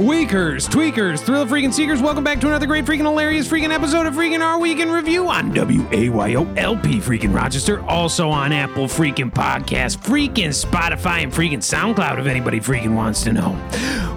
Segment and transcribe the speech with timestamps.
[0.00, 4.14] Weakers, tweakers, thrill freaking seekers, welcome back to another great freaking hilarious freaking episode of
[4.14, 9.98] freaking Our Week in Review on WAYO LP freaking Rochester, also on Apple freaking Podcast,
[9.98, 13.50] freaking Spotify, and freaking SoundCloud if anybody freaking wants to know.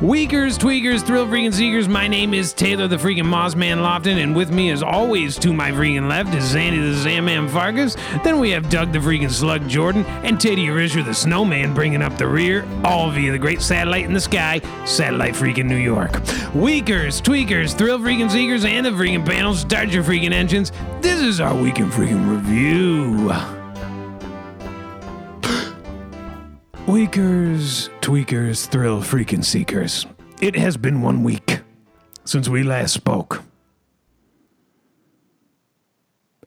[0.02, 4.52] Weakers, tweakers, thrill freaking seekers, my name is Taylor the freaking Mossman Lofton, and with
[4.52, 8.70] me as always to my freaking left is Zandy the Zandman Fargus, then we have
[8.70, 13.12] Doug the freaking Slug Jordan, and Teddy Risher the Snowman bringing up the rear, all
[13.12, 16.22] via the great satellite in the sky, Satellite freaking New York.
[16.54, 20.72] Weakers, tweakers, thrill freaking seekers, and the freaking panels, start your freaking engines.
[21.02, 23.34] This is our weekend freaking review.
[26.88, 30.06] Weakers, tweakers, thrill freaking seekers.
[30.42, 31.62] It has been one week
[32.24, 33.42] since we last spoke.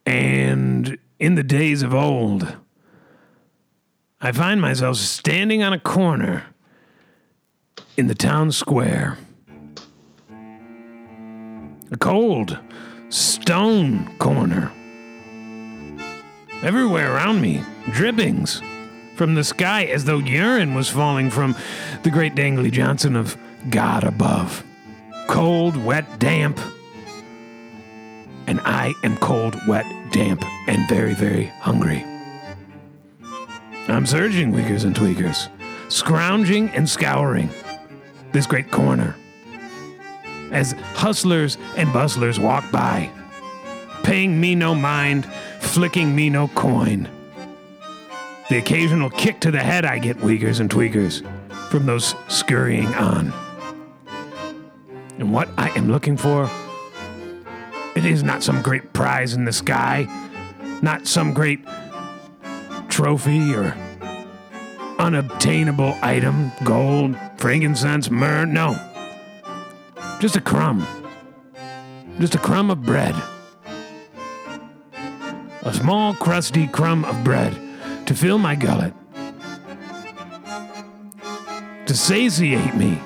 [0.04, 2.56] And in the days of old,
[4.20, 6.44] I find myself standing on a corner
[7.96, 9.16] in the town square.
[11.90, 12.58] A cold
[13.08, 14.70] stone corner.
[16.62, 18.60] Everywhere around me, drippings
[19.14, 21.56] from the sky as though urine was falling from
[22.02, 23.36] the great Dangly Johnson of
[23.70, 24.64] God above.
[25.26, 26.60] Cold, wet, damp.
[28.46, 32.04] And I am cold, wet, damp, and very, very hungry.
[33.88, 35.48] I'm surging, weakers and tweakers,
[35.88, 37.48] scrounging and scouring
[38.36, 39.16] this great corner
[40.52, 43.10] as hustlers and bustlers walk by,
[44.02, 45.26] paying me no mind,
[45.60, 47.08] flicking me no coin.
[48.50, 51.26] The occasional kick to the head I get, weakers and tweakers,
[51.70, 53.32] from those scurrying on.
[55.18, 56.50] And what I am looking for,
[57.96, 60.06] it is not some great prize in the sky,
[60.82, 61.60] not some great
[62.90, 63.74] trophy or
[64.98, 68.78] unobtainable item, gold, frankincense, myrrh, no.
[70.20, 70.86] Just a crumb.
[72.18, 73.14] Just a crumb of bread.
[75.62, 77.56] A small, crusty crumb of bread
[78.06, 78.94] to fill my gullet.
[81.86, 82.98] To satiate me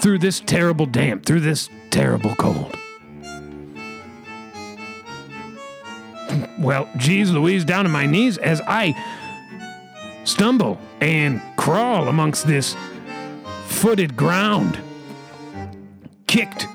[0.00, 2.76] through this terrible damp, through this terrible cold.
[6.58, 8.94] Well, geez Louise, down to my knees as I
[10.24, 12.76] stumble and crawl amongst this
[13.84, 14.78] footed ground
[16.26, 16.66] kicked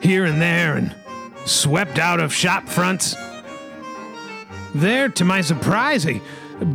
[0.00, 0.96] here and there and
[1.44, 3.14] swept out of shop fronts.
[4.74, 6.18] There, to my surprise, a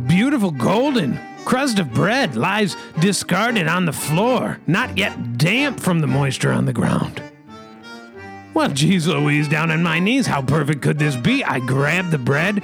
[0.06, 6.06] beautiful golden crust of bread lies discarded on the floor, not yet damp from the
[6.06, 7.20] moisture on the ground.
[8.54, 11.42] Well, geez Louise, down on my knees, how perfect could this be?
[11.42, 12.62] I grab the bread,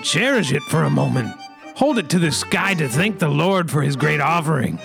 [0.00, 1.36] cherish it for a moment,
[1.76, 4.80] hold it to the sky to thank the Lord for his great offering.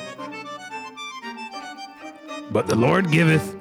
[2.52, 3.56] But the Lord giveth,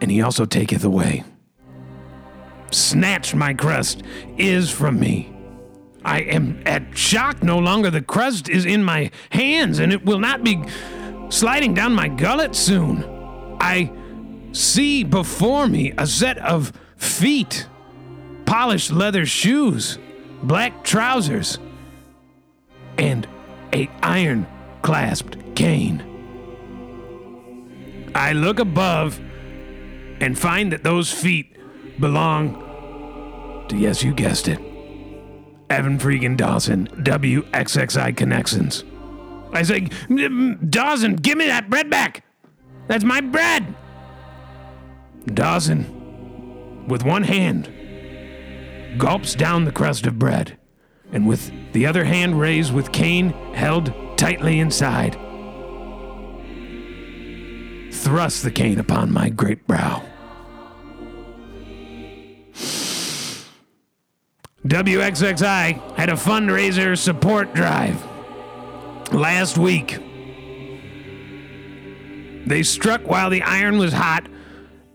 [0.00, 1.24] and he also taketh away.
[2.70, 4.02] Snatched my crust
[4.36, 5.32] is from me.
[6.04, 7.90] I am at shock no longer.
[7.90, 10.62] The crust is in my hands, and it will not be
[11.28, 13.04] sliding down my gullet soon.
[13.60, 13.90] I
[14.52, 17.66] see before me a set of feet,
[18.44, 19.98] polished leather shoes,
[20.42, 21.58] black trousers,
[22.98, 23.26] and
[23.72, 24.46] a iron
[24.82, 26.05] clasped cane.
[28.16, 29.20] I look above
[30.20, 31.56] and find that those feet
[32.00, 34.58] belong to, yes, you guessed it,
[35.68, 38.84] Evan Freakin Dawson, WXXI Connections.
[39.52, 39.88] I say,
[40.68, 42.24] Dawson, give me that bread back.
[42.86, 43.74] That's my bread.
[45.26, 47.68] Dawson, with one hand,
[48.98, 50.56] gulps down the crust of bread,
[51.12, 55.18] and with the other hand raised with cane held tightly inside,
[58.06, 60.00] thrusts the cane upon my great brow.
[64.64, 68.00] WXXI had a fundraiser support drive
[69.12, 69.98] last week.
[72.46, 74.28] They struck while the iron was hot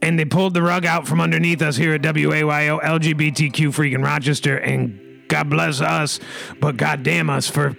[0.01, 4.55] and they pulled the rug out from underneath us here at WAYO LGBTQ freaking Rochester.
[4.55, 6.21] And God bless us,
[6.61, 7.75] but God damn us for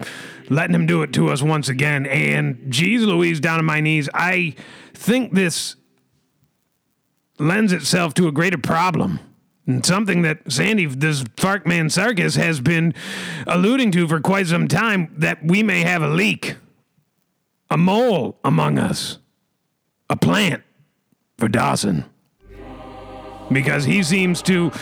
[0.51, 2.05] letting him do it to us once again.
[2.05, 4.57] And geez Louise, down on my knees, I
[5.03, 5.77] think this
[7.39, 9.19] lends itself to a greater problem.
[9.67, 12.95] And something that Sandy, this Farkman Sarkis, has been
[13.47, 16.57] alluding to for quite some time that we may have a leak,
[17.71, 19.19] a mole among us,
[20.11, 20.63] a plant
[21.39, 22.05] for Dawson.
[23.51, 24.73] Because he seems to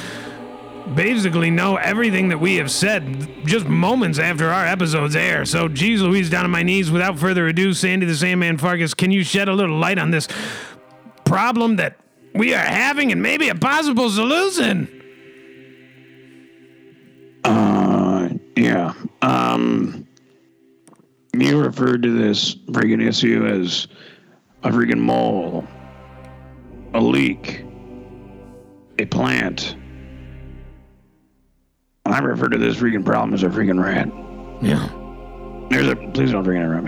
[0.94, 5.44] basically know everything that we have said just moments after our episodes air.
[5.44, 6.90] So, geez Louise, down on my knees.
[6.90, 10.28] Without further ado, Sandy the Sandman Fargus, can you shed a little light on this
[11.25, 11.96] problem that
[12.34, 14.88] we are having and maybe a possible solution.
[17.44, 18.93] Uh, yeah.
[19.22, 20.06] Um,
[21.32, 23.86] you referred to this freaking issue as
[24.62, 25.64] a freaking mole,
[26.94, 27.64] a leak,
[28.98, 29.76] a plant.
[32.10, 34.08] I refer to this freaking problem as a freaking rat.
[34.62, 34.88] Yeah.
[35.70, 35.96] There's a.
[36.12, 36.84] Please don't freaking interrupt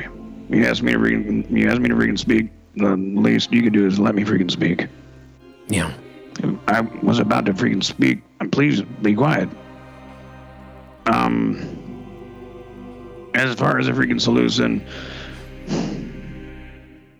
[0.50, 0.58] me.
[0.58, 1.50] You asked me to freaking.
[1.50, 2.50] You asked me to freaking speak.
[2.76, 4.88] The least you could do is let me freaking speak.
[5.68, 5.92] Yeah.
[6.66, 8.22] I was about to freaking speak.
[8.50, 9.48] Please be quiet.
[11.06, 11.78] Um.
[13.34, 14.86] As far as a freaking solution,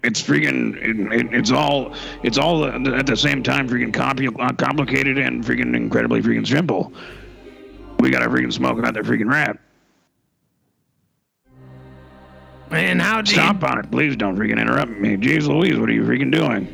[0.05, 0.77] it's freaking.
[0.77, 1.95] It, it, it's all.
[2.23, 6.93] It's all at the same time freaking compli- uh, complicated and freaking incredibly freaking simple.
[8.03, 9.57] We gotta freaking smoke out that freaking rat.
[12.73, 14.17] And how do Stop on it, please.
[14.17, 15.17] Don't freaking interrupt me.
[15.17, 16.67] Jeez Louise, what are you freaking doing?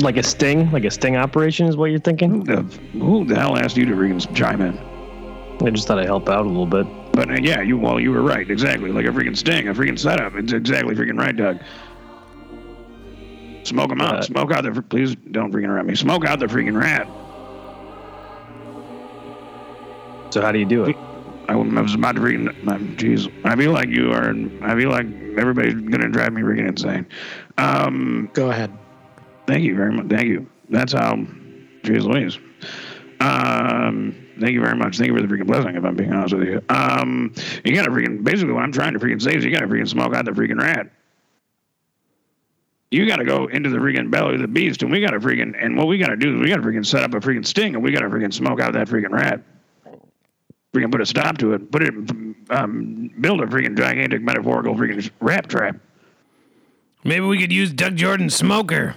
[0.00, 2.42] Like a sting, like a sting operation is what you're thinking.
[2.42, 2.62] The,
[2.94, 4.76] who the hell asked you to freaking chime in?
[5.64, 6.86] I just thought I'd help out a little bit.
[7.12, 8.90] But uh, yeah, you well, you were right, exactly.
[8.90, 10.34] Like a freaking sting, a freaking setup.
[10.34, 11.60] It's exactly freaking right, Doug.
[13.62, 14.16] Smoke them out.
[14.16, 14.82] Uh, Smoke out the.
[14.82, 15.94] Please don't freaking interrupt me.
[15.94, 17.08] Smoke out the freaking rat.
[20.36, 20.94] So how do you do it?
[21.48, 22.48] I was about to freaking.
[22.68, 24.34] um, Jeez, I feel like you are.
[24.60, 25.06] I feel like
[25.38, 27.06] everybody's gonna drive me freaking insane.
[27.56, 28.70] Um, Go ahead.
[29.46, 30.08] Thank you very much.
[30.08, 30.46] Thank you.
[30.68, 31.14] That's how.
[31.84, 32.38] Jeez Louise.
[33.18, 34.98] Um, thank you very much.
[34.98, 35.74] Thank you for the freaking blessing.
[35.74, 37.32] If I'm being honest with you, um,
[37.64, 38.22] you gotta freaking.
[38.22, 40.60] Basically, what I'm trying to freaking say is you gotta freaking smoke out the freaking
[40.60, 40.90] rat.
[42.90, 45.54] You gotta go into the freaking belly of the beast, and we gotta freaking.
[45.58, 47.82] And what we gotta do is we gotta freaking set up a freaking sting, and
[47.82, 49.40] we gotta freaking smoke out that freaking rat.
[50.76, 51.70] Freaking put a stop to it.
[51.72, 51.94] Put it.
[52.50, 55.76] Um, build a freaking gigantic metaphorical freaking rap trap.
[57.02, 58.94] maybe we could use Doug Jordan's smoker?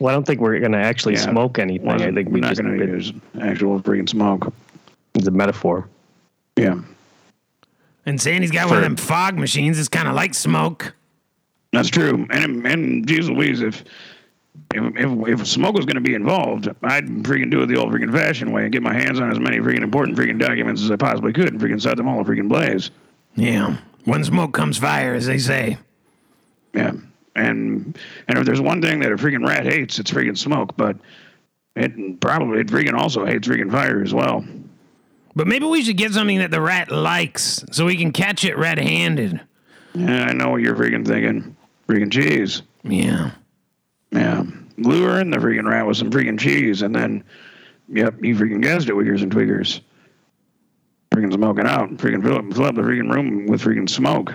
[0.00, 1.20] Well, I don't think we're gonna actually Yeah.
[1.20, 1.88] smoke anything.
[1.88, 4.52] I think we're we not just gonna use actual freaking smoke.
[5.14, 5.88] it's a metaphor.
[6.56, 6.80] Yeah.
[8.04, 10.92] And saying he's got one of them fog machines It's kind of like smoke.
[11.72, 12.26] That's true.
[12.30, 13.84] And and geez Louise, if
[14.74, 17.92] if if, if smoke was going to be involved, I'd freaking do it the old
[17.92, 20.90] freaking fashioned way and get my hands on as many freaking important freaking documents as
[20.90, 22.90] I possibly could and freaking set them all a freaking blaze.
[23.34, 23.78] Yeah.
[24.04, 25.78] When smoke comes fire, as they say.
[26.74, 26.92] Yeah.
[27.36, 27.98] And
[28.28, 30.76] and if there's one thing that a freaking rat hates, it's freaking smoke.
[30.76, 30.96] But
[31.76, 34.44] it probably it freaking also hates freaking fire as well.
[35.36, 38.56] But maybe we should get something that the rat likes so we can catch it
[38.56, 39.40] red handed.
[39.94, 41.56] Yeah, I know what you're freaking thinking.
[41.88, 42.62] Freaking cheese.
[42.82, 43.32] Yeah.
[44.14, 44.44] Yeah.
[44.76, 47.24] Lure in the freaking rat with some freaking cheese, and then,
[47.88, 49.80] yep, you freaking guessed it, wiggers and twiggers.
[51.12, 51.90] Freaking smoking out.
[51.96, 54.32] Freaking fill up, fill up the freaking room with freaking smoke.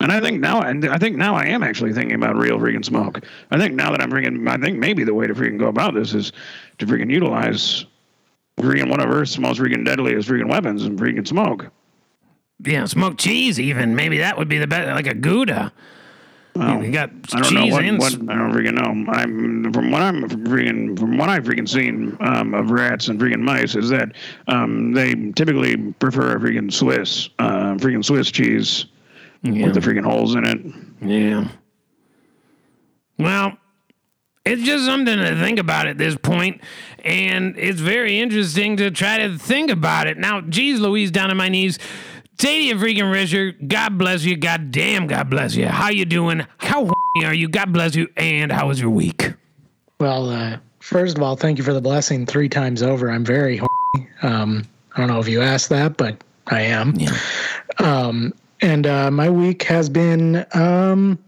[0.00, 2.84] And I think now, and I think now I am actually thinking about real freaking
[2.84, 3.24] smoke.
[3.50, 5.94] I think now that I'm freaking, I think maybe the way to freaking go about
[5.94, 6.32] this is
[6.78, 7.86] to freaking utilize
[8.58, 11.70] freaking one of Earth's most freaking deadliest freaking weapons and freaking smoke.
[12.64, 13.96] Yeah, smoked cheese, even.
[13.96, 15.72] Maybe that would be the best, like a Gouda.
[16.56, 19.12] Well, got I don't know what, what I don't freaking know.
[19.12, 23.40] I'm from what I'm freaking from what I've freaking seen um, of rats and freaking
[23.40, 24.12] mice is that
[24.46, 28.86] um, they typically prefer a freaking Swiss, uh, freaking Swiss cheese
[29.42, 29.64] Yeah.
[29.66, 30.74] with the freaking holes in it.
[31.02, 31.48] Yeah.
[33.18, 33.58] Well,
[34.44, 36.60] it's just something to think about at this point,
[37.04, 40.18] and it's very interesting to try to think about it.
[40.18, 41.78] Now, geez, Louise, down on my knees.
[42.38, 44.36] Say to freaking Richard, God bless you.
[44.36, 45.66] God damn, God bless you.
[45.66, 46.46] How you doing?
[46.58, 46.90] How
[47.22, 47.48] are you?
[47.48, 48.08] God bless you.
[48.16, 49.32] And how was your week?
[50.00, 53.10] Well, uh, first of all, thank you for the blessing three times over.
[53.10, 54.08] I'm very horny.
[54.22, 54.64] Um,
[54.94, 56.94] I don't know if you asked that, but I am.
[56.96, 57.16] Yeah.
[57.78, 61.18] Um, and uh, my week has been um,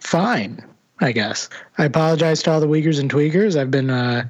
[0.00, 0.62] fine,
[1.00, 1.48] I guess.
[1.78, 3.58] I apologize to all the Weakers and Tweakers.
[3.58, 4.26] I've been uh,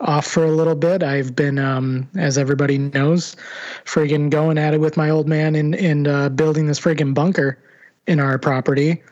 [0.00, 1.02] off for a little bit.
[1.02, 3.36] I've been, um, as everybody knows,
[3.84, 7.58] friggin' going at it with my old man and and uh, building this friggin' bunker
[8.06, 9.02] in our property,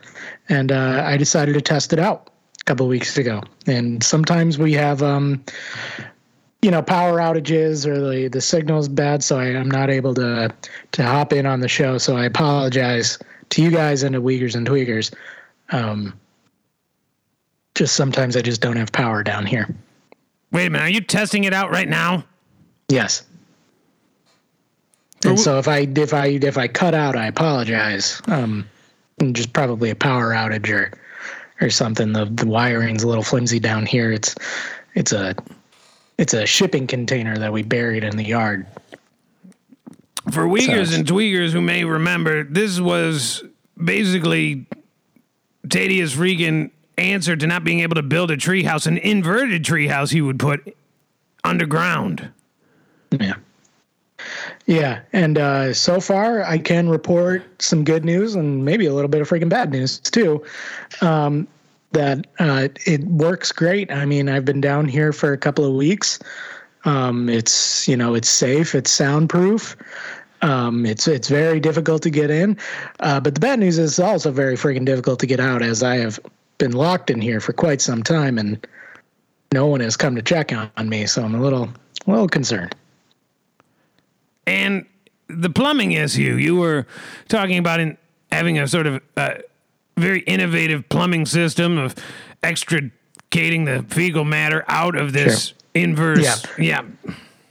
[0.49, 2.29] and uh, I decided to test it out
[2.61, 3.41] a couple weeks ago.
[3.67, 5.43] And sometimes we have, um,
[6.61, 10.53] you know, power outages or the the signal's bad, so I, I'm not able to
[10.91, 11.97] to hop in on the show.
[11.97, 13.17] So I apologize
[13.49, 15.13] to you guys and to Weakers and Tweakers.
[15.71, 16.13] Um,
[17.73, 19.67] just sometimes I just don't have power down here.
[20.55, 20.85] Wait a minute.
[20.85, 22.23] Are you testing it out right now?
[22.87, 23.25] Yes.
[25.25, 28.21] And so if I if I if I cut out, I apologize.
[28.27, 28.65] Um,
[29.33, 30.93] just probably a power outage or
[31.59, 32.13] or something.
[32.13, 34.13] The the wiring's a little flimsy down here.
[34.13, 34.33] It's
[34.93, 35.35] it's a
[36.17, 38.65] it's a shipping container that we buried in the yard.
[40.31, 43.43] For Weakers Sounds- and Tweakers who may remember, this was
[43.83, 44.67] basically
[45.67, 50.21] Tadia's freaking answer to not being able to build a treehouse, an inverted treehouse he
[50.21, 50.75] would put
[51.43, 52.29] underground.
[53.11, 53.35] Yeah.
[54.65, 59.09] Yeah, and uh, so far I can report some good news and maybe a little
[59.09, 60.43] bit of freaking bad news too.
[61.01, 61.47] Um,
[61.91, 63.91] that uh, it works great.
[63.91, 66.19] I mean, I've been down here for a couple of weeks.
[66.83, 69.75] Um, it's you know it's safe, it's soundproof.
[70.41, 72.57] Um, it's it's very difficult to get in,
[72.99, 75.81] uh, but the bad news is it's also very freaking difficult to get out, as
[75.83, 76.19] I have
[76.57, 78.65] been locked in here for quite some time, and
[79.53, 81.05] no one has come to check on, me.
[81.05, 81.69] So I'm a little
[82.07, 82.75] a little concerned.
[84.47, 84.85] And
[85.27, 86.85] the plumbing issue, you were
[87.27, 87.97] talking about in
[88.31, 89.35] having a sort of uh,
[89.97, 91.95] very innovative plumbing system of
[92.43, 96.45] extricating the fecal matter out of this inverse.
[96.57, 96.83] Yeah.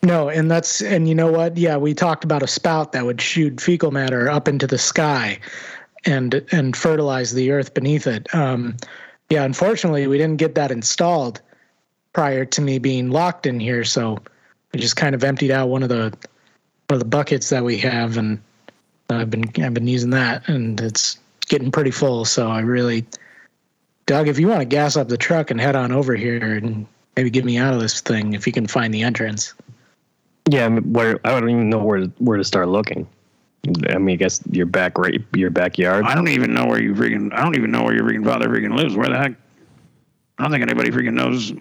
[0.02, 1.56] No, and that's and you know what?
[1.56, 5.38] Yeah, we talked about a spout that would shoot fecal matter up into the sky
[6.06, 8.32] and and fertilize the earth beneath it.
[8.34, 8.76] Um,
[9.30, 11.40] yeah, unfortunately, we didn't get that installed
[12.12, 14.18] prior to me being locked in here, so
[14.72, 16.16] I just kind of emptied out one of the
[16.88, 18.40] one of the buckets that we have, and
[19.10, 22.24] I've been I've been using that, and it's getting pretty full.
[22.24, 23.06] So I really,
[24.06, 26.86] Doug, if you want to gas up the truck and head on over here and
[27.16, 29.54] maybe get me out of this thing, if you can find the entrance.
[30.50, 33.06] Yeah, where I don't even know where where to start looking.
[33.88, 36.04] I mean, I guess your back right, your backyard.
[36.04, 37.32] I don't even know where you freaking.
[37.32, 38.96] I don't even know where your freaking father freaking lives.
[38.96, 39.32] Where the heck?
[40.38, 41.52] I don't think anybody freaking knows.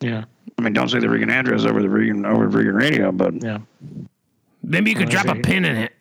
[0.00, 0.24] Yeah,
[0.58, 3.42] I mean, don't say the freaking address over the freaking over the freaking radio, but
[3.42, 3.58] yeah.
[4.66, 5.92] Maybe you could drop a pin in it.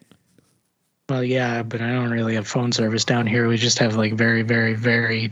[1.10, 3.48] Well, yeah, but I don't really have phone service down here.
[3.48, 5.30] We just have like very, very, very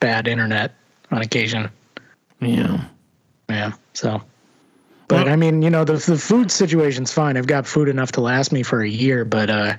[0.00, 0.74] bad internet
[1.10, 1.70] on occasion.
[2.40, 2.84] Yeah.
[3.50, 3.72] Yeah.
[3.92, 4.22] So,
[5.08, 7.36] but Well- I mean, you know, the the food situation's fine.
[7.36, 9.74] I've got food enough to last me for a year, but uh,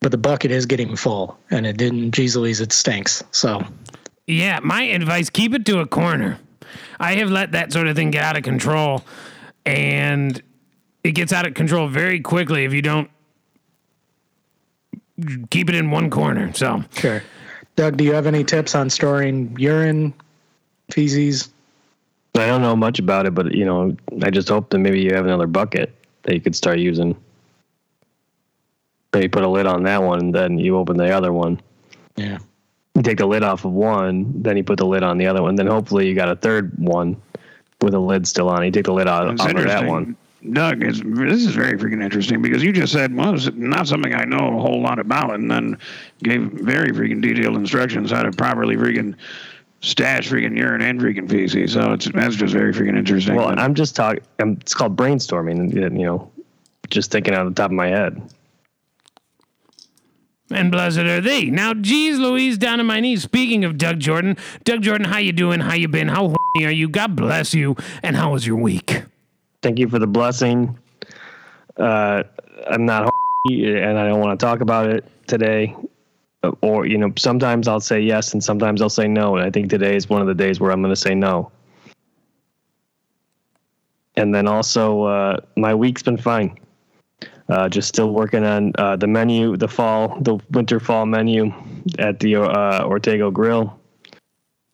[0.00, 2.10] but the bucket is getting full, and it didn't.
[2.12, 3.22] Geez Louise, it stinks.
[3.30, 3.62] So,
[4.26, 6.38] Yeah, my advice keep it to a corner.
[7.00, 9.02] I have let that sort of thing get out of control,
[9.64, 10.42] and
[11.02, 13.08] it gets out of control very quickly if you don't
[15.50, 16.52] keep it in one corner.
[16.54, 17.22] So, sure.
[17.76, 20.12] Doug, do you have any tips on storing urine,
[20.90, 21.53] feces?
[22.36, 25.14] I don't know much about it, but you know, I just hope that maybe you
[25.14, 27.16] have another bucket that you could start using.
[29.12, 31.60] Maybe put a lid on that one, and then you open the other one.
[32.16, 32.38] Yeah.
[32.96, 35.42] You take the lid off of one, then you put the lid on the other
[35.42, 35.54] one.
[35.54, 37.20] Then hopefully you got a third one
[37.80, 38.64] with a lid still on.
[38.64, 39.88] You take the lid out off of that interesting.
[39.88, 40.16] one.
[40.52, 44.14] Doug, it's, this is very freaking interesting because you just said, well, it's not something
[44.14, 45.78] I know a whole lot about, and then
[46.22, 49.14] gave very freaking detailed instructions how to properly freaking
[49.84, 51.74] stash freaking urine and freaking feces.
[51.74, 53.36] So it's that's just very freaking interesting.
[53.36, 54.22] Well, I'm just talking.
[54.38, 55.74] It's called brainstorming.
[55.74, 56.30] You know,
[56.90, 58.20] just thinking out of the top of my head.
[60.50, 61.50] and blessed are thee.
[61.50, 63.22] Now, geez, Louise, down on my knees.
[63.22, 65.60] Speaking of Doug Jordan, Doug Jordan, how you doing?
[65.60, 66.08] How you been?
[66.08, 66.88] How horny are you?
[66.88, 67.76] God bless you.
[68.02, 69.02] And how was your week?
[69.62, 70.78] Thank you for the blessing.
[71.76, 72.22] Uh,
[72.66, 73.10] I'm not
[73.50, 75.76] and I don't want to talk about it today.
[76.60, 79.36] Or you know, sometimes I'll say yes, and sometimes I'll say no.
[79.36, 81.50] And I think today is one of the days where I'm going to say no.
[84.16, 86.58] And then also, uh, my week's been fine.
[87.48, 91.52] Uh, just still working on uh, the menu, the fall, the winter fall menu
[91.98, 93.78] at the uh, Ortego Grill.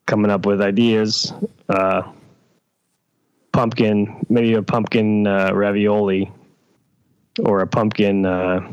[0.06, 1.32] Coming up with ideas.
[1.68, 2.02] Uh,
[3.52, 6.30] pumpkin, maybe a pumpkin uh, ravioli
[7.44, 8.70] or a pumpkin uh,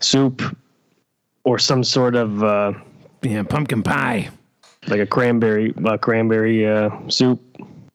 [0.00, 0.42] soup
[1.44, 2.72] or some sort of uh,
[3.22, 4.30] Yeah, pumpkin pie.
[4.88, 7.40] like a cranberry uh, cranberry uh, soup.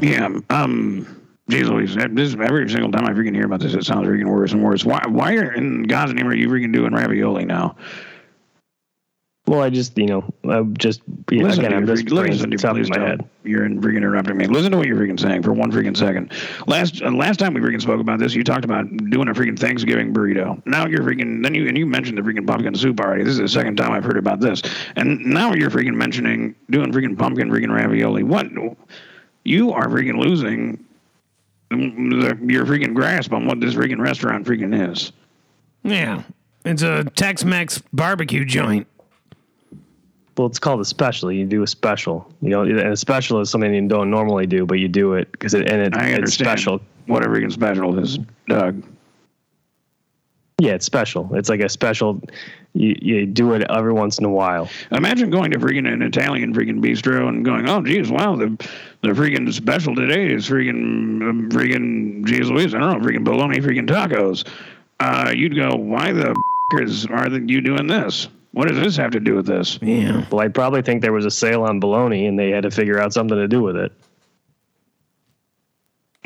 [0.01, 1.05] yeah, um,
[1.49, 4.53] geez Louise, this every single time I freaking hear about this, it sounds freaking worse
[4.53, 4.85] and worse.
[4.85, 7.75] Why, why are, in God's name are you freaking doing ravioli now?
[9.47, 11.01] Well, I just you know I just
[11.31, 13.07] yeah, Listen again to I'm just freaking- listen to top please of my don't.
[13.07, 13.29] head.
[13.45, 14.45] You're in freaking interrupting me.
[14.45, 16.33] Listen to what you're freaking saying for one freaking second.
[16.67, 19.57] Last uh, last time we freaking spoke about this, you talked about doing a freaking
[19.57, 20.61] Thanksgiving burrito.
[20.65, 23.23] Now you're freaking then you and you mentioned the freaking pumpkin soup already.
[23.23, 24.61] This is the second time I've heard about this,
[24.97, 28.23] and now you're freaking mentioning doing freaking pumpkin freaking ravioli.
[28.23, 28.47] What?
[29.45, 30.83] You are freaking losing
[31.69, 35.13] the, your freaking grasp on what this freaking restaurant freaking is.
[35.83, 36.23] Yeah,
[36.65, 38.87] it's a Tex-Mex barbecue joint.
[40.37, 41.31] Well, it's called a special.
[41.31, 42.31] You do a special.
[42.41, 45.31] You know, and a special is something you don't normally do, but you do it
[45.31, 46.79] because it and it, I it's special.
[47.07, 48.83] What a freaking special is, Doug.
[50.59, 51.33] Yeah, it's special.
[51.35, 52.21] It's like a special.
[52.73, 54.69] You you do it every once in a while.
[54.91, 58.49] Imagine going to freaking an Italian freaking bistro and going, oh, geez, wow, the
[59.01, 63.59] the freaking special today is freaking um, freaking, geez Louise, I don't know, freaking bologna
[63.59, 64.47] freaking tacos.
[64.99, 66.35] Uh, you'd go, why the
[66.73, 68.27] is are the, you doing this?
[68.51, 69.77] What does this have to do with this?
[69.81, 70.25] Yeah.
[70.31, 72.99] Well, I probably think there was a sale on bologna, and they had to figure
[72.99, 73.91] out something to do with it.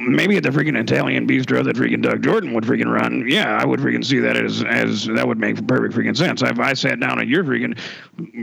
[0.08, 3.66] maybe at the freaking Italian bistro that freaking Doug Jordan would freaking run, yeah, I
[3.66, 6.42] would freaking see that as as that would make perfect freaking sense.
[6.42, 7.78] If I sat down at your freaking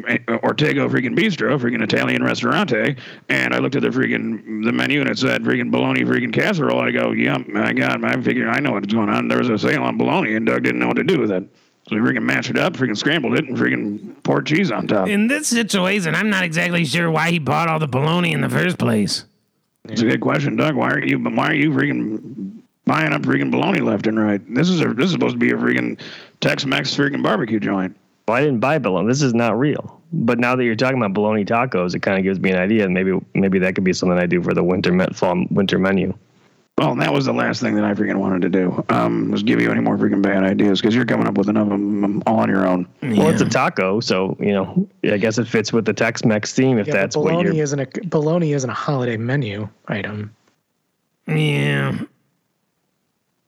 [0.09, 5.01] eh, Ortego freaking bistro, freaking Italian restaurante, and I looked at the freaking the menu
[5.01, 8.61] and it said freaking bologna freaking casserole, I go, yeah, I got, I figure I
[8.61, 9.29] know what's going on.
[9.29, 11.49] There was a sale on bologna, and Doug didn't know what to do with it.
[11.89, 15.09] So we freaking mashed it up, freaking scrambled it, and freaking poured cheese on top.
[15.09, 18.49] In this situation, I'm not exactly sure why he bought all the bologna in the
[18.51, 19.25] first place.
[19.89, 20.75] It's a good question, Doug.
[20.75, 24.43] Why are you why are you freaking buying up freaking bologna left and right?
[24.55, 25.99] This is a this is supposed to be a freaking
[26.41, 27.97] Tex-Mex freaking barbecue joint.
[28.27, 29.09] Well, I didn't buy bologna.
[29.09, 29.99] This is not real.
[30.13, 32.87] But now that you're talking about bologna tacos, it kind of gives me an idea.
[32.87, 36.13] Maybe maybe that could be something I do for the winter met fall winter menu.
[36.79, 38.85] Well, and that was the last thing that I freaking wanted to do.
[38.89, 41.65] Um, was give you any more freaking bad ideas because you're coming up with enough
[41.65, 42.87] of them all on your own.
[43.03, 46.79] Well, it's a taco, so you know, I guess it fits with the Tex-Mex theme
[46.79, 47.53] if Yeah, that's but what you're.
[47.55, 50.35] isn't a bologna isn't a holiday menu item.
[51.27, 51.99] Yeah.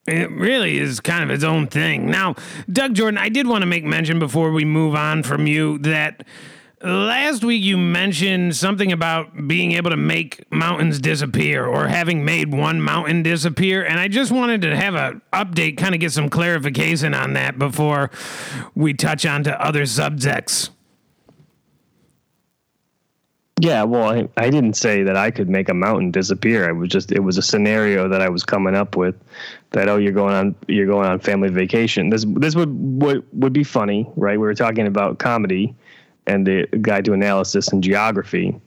[0.06, 2.10] It really is kind of its own thing.
[2.10, 2.34] Now,
[2.72, 6.25] Doug Jordan, I did want to make mention before we move on from you that
[6.82, 12.52] last week you mentioned something about being able to make mountains disappear or having made
[12.52, 13.84] one mountain disappear.
[13.84, 17.58] And I just wanted to have a update, kind of get some clarification on that
[17.58, 18.10] before
[18.75, 20.70] we touch on to other subjects.
[23.62, 26.66] Yeah, well, I, I didn't say that I could make a mountain disappear.
[26.66, 29.14] I was just it was a scenario that I was coming up with
[29.72, 32.08] that oh you're going on you're going on family vacation.
[32.08, 32.70] This this would
[33.02, 34.40] would, would be funny, right?
[34.40, 35.75] We were talking about comedy
[36.30, 38.58] and the guy do analysis and geography.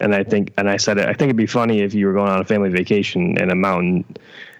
[0.00, 2.30] And I think and I said I think it'd be funny if you were going
[2.30, 4.04] on a family vacation in a mountain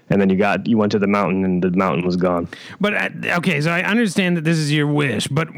[0.08, 2.48] and then you got you went to the mountain and the mountain was gone.
[2.80, 5.49] But uh, okay, so I understand that this is your wish, but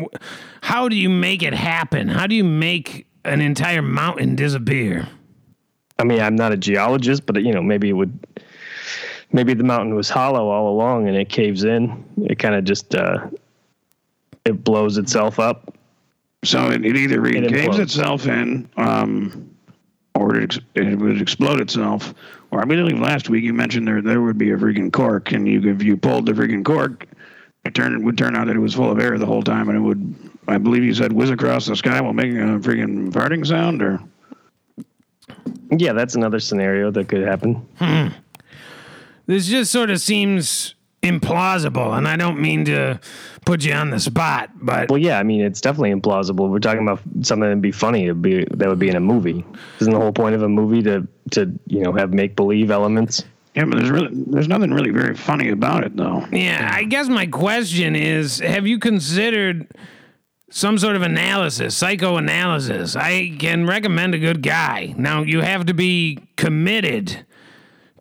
[0.62, 2.08] how do you make it happen?
[2.08, 5.06] How do you make an entire mountain disappear?
[5.98, 8.26] I mean, I'm not a geologist, but you know, maybe it would.
[9.30, 12.02] Maybe the mountain was hollow all along, and it caves in.
[12.16, 13.28] It kind of just uh,
[14.46, 15.74] it blows itself up.
[16.44, 19.50] So it, it either It recaves itself in, um,
[20.14, 22.14] or it, ex- it would explode itself.
[22.50, 25.46] Or I believe last week you mentioned there there would be a freaking cork, and
[25.48, 27.06] you if you pulled the freaking cork,
[27.64, 29.68] it turned it would turn out that it was full of air the whole time,
[29.68, 30.14] and it would.
[30.46, 34.00] I believe you said whiz across the sky while making a freaking farting sound, or
[35.70, 37.66] Yeah, that's another scenario that could happen.
[39.26, 43.00] This just sort of seems implausible, and I don't mean to
[43.46, 46.50] put you on the spot, but Well, yeah, I mean, it's definitely implausible.
[46.50, 48.04] We're talking about something that'd be funny.
[48.04, 49.44] It'd be that would be in a movie.
[49.80, 53.24] Isn't the whole point of a movie to to you know have make believe elements?
[53.54, 56.26] yeah, but there's really there's nothing really very funny about it though.
[56.32, 59.68] yeah, I guess my question is have you considered
[60.50, 62.96] some sort of analysis, psychoanalysis?
[62.96, 64.94] I can recommend a good guy.
[64.96, 67.26] Now, you have to be committed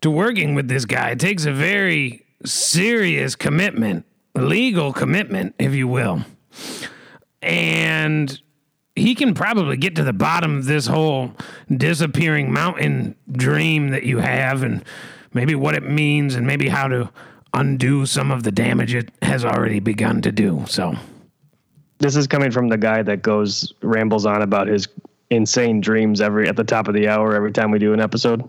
[0.00, 1.10] to working with this guy.
[1.10, 6.22] It takes a very serious commitment, legal commitment, if you will.
[7.42, 8.40] And
[8.94, 11.32] he can probably get to the bottom of this whole
[11.74, 14.84] disappearing mountain dream that you have and
[15.32, 17.10] maybe what it means and maybe how to
[17.54, 20.64] undo some of the damage it has already begun to do.
[20.66, 20.94] So,
[21.98, 24.88] This is coming from the guy that goes rambles on about his
[25.30, 28.48] insane dreams every at the top of the hour every time we do an episode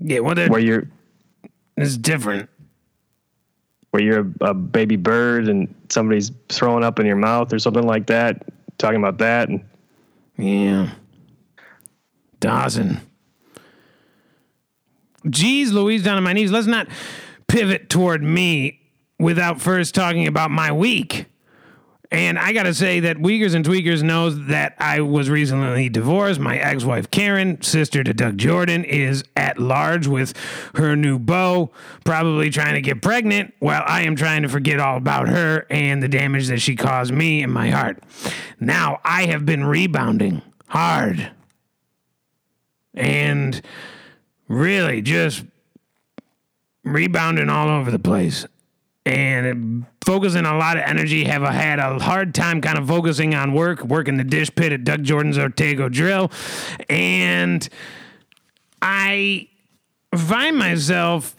[0.00, 0.86] yeah, well, where you're
[1.76, 2.48] is different.
[3.90, 7.86] where you're a, a baby bird and somebody's throwing up in your mouth or something
[7.86, 8.42] like that,
[8.78, 9.48] talking about that.
[9.48, 9.64] And
[10.36, 10.90] Yeah.
[12.40, 13.00] Dawson.
[15.30, 16.50] Geez, Louise, down on my knees.
[16.50, 16.88] Let's not
[17.46, 18.80] pivot toward me
[19.18, 21.26] without first talking about my week.
[22.10, 26.38] And I got to say that Weakers and Tweakers knows that I was recently divorced.
[26.38, 30.34] My ex wife, Karen, sister to Doug Jordan, is at large with
[30.74, 31.72] her new beau,
[32.04, 36.02] probably trying to get pregnant, while I am trying to forget all about her and
[36.02, 38.02] the damage that she caused me and my heart.
[38.60, 41.32] Now, I have been rebounding hard
[42.92, 43.60] and
[44.46, 45.44] really just
[46.84, 48.46] rebounding all over the place
[49.06, 51.24] and focusing a lot of energy.
[51.24, 54.84] Have had a hard time kind of focusing on work, working the dish pit at
[54.84, 56.30] Doug Jordan's Ortego Grill,
[56.88, 57.68] and
[58.80, 59.48] I
[60.16, 61.36] find myself.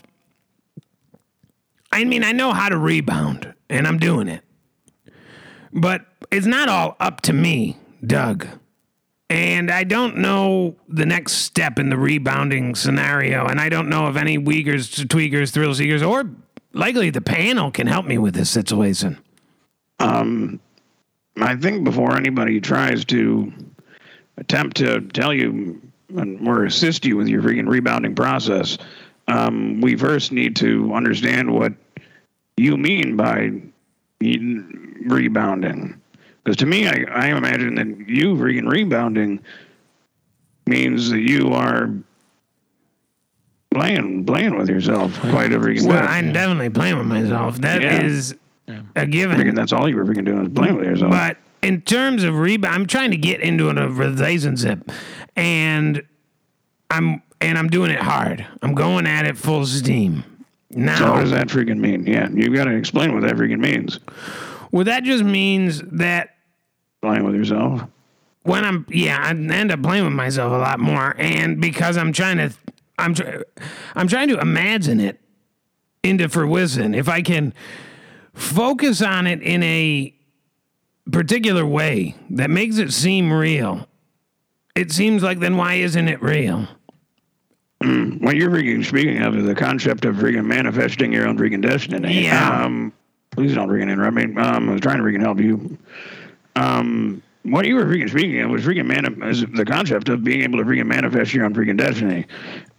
[1.91, 4.43] I mean, I know how to rebound, and I'm doing it,
[5.71, 8.47] but it's not all up to me, Doug.
[9.29, 13.47] And I don't know the next step in the rebounding scenario.
[13.47, 16.29] And I don't know if any Weakers, Tweakers, Thrill Seekers, or
[16.75, 19.17] likely the panel can help me with this situation.
[19.99, 20.59] Um,
[21.41, 23.51] I think before anybody tries to
[24.37, 25.81] attempt to tell you
[26.45, 28.77] or assist you with your freaking rebounding process,
[29.27, 31.73] um, we first need to understand what
[32.57, 33.51] you mean by
[34.19, 35.99] rebounding.
[36.43, 39.39] Because to me, I, I imagine that you freaking rebounding
[40.67, 41.89] means that you are
[43.75, 46.09] playing playing with yourself quite a freaking Well, bit.
[46.09, 47.57] I'm definitely playing with myself.
[47.57, 48.35] That is
[48.67, 48.79] Yeah.
[48.95, 49.39] a given.
[49.39, 51.11] Freaking that's all you were freaking doing is playing with yourself.
[51.11, 54.91] But in terms of rebound, I'm trying to get into a relationship,
[55.35, 56.01] and
[56.89, 58.45] I'm and I'm doing it hard.
[58.61, 60.23] I'm going at it full steam.
[60.71, 62.05] Now, so what does that freaking mean?
[62.07, 63.99] Yeah, you got to explain what that freaking means.
[64.71, 66.29] well, that just means that
[67.01, 67.83] Playing with yourself.
[68.43, 72.11] when I'm yeah, I end up playing with myself a lot more, and because I'm
[72.13, 72.51] trying to,
[72.97, 73.15] I'm
[73.95, 75.19] I'm trying to imagine it
[76.03, 76.93] into fruition.
[76.93, 77.53] If I can
[78.33, 80.13] focus on it in a
[81.11, 83.87] particular way that makes it seem real,
[84.75, 86.67] it seems like then why isn't it real?
[87.79, 92.23] What you're freaking speaking of is the concept of freaking manifesting your own freaking destiny.
[92.23, 92.63] Yeah.
[92.63, 92.91] Um,
[93.31, 94.23] please don't freaking interrupt me.
[94.41, 95.77] Um, I was trying to freaking help you.
[96.55, 100.41] Um, what you were freaking speaking of was freaking mani- is the concept of being
[100.41, 102.25] able to freaking manifest your own freaking destiny,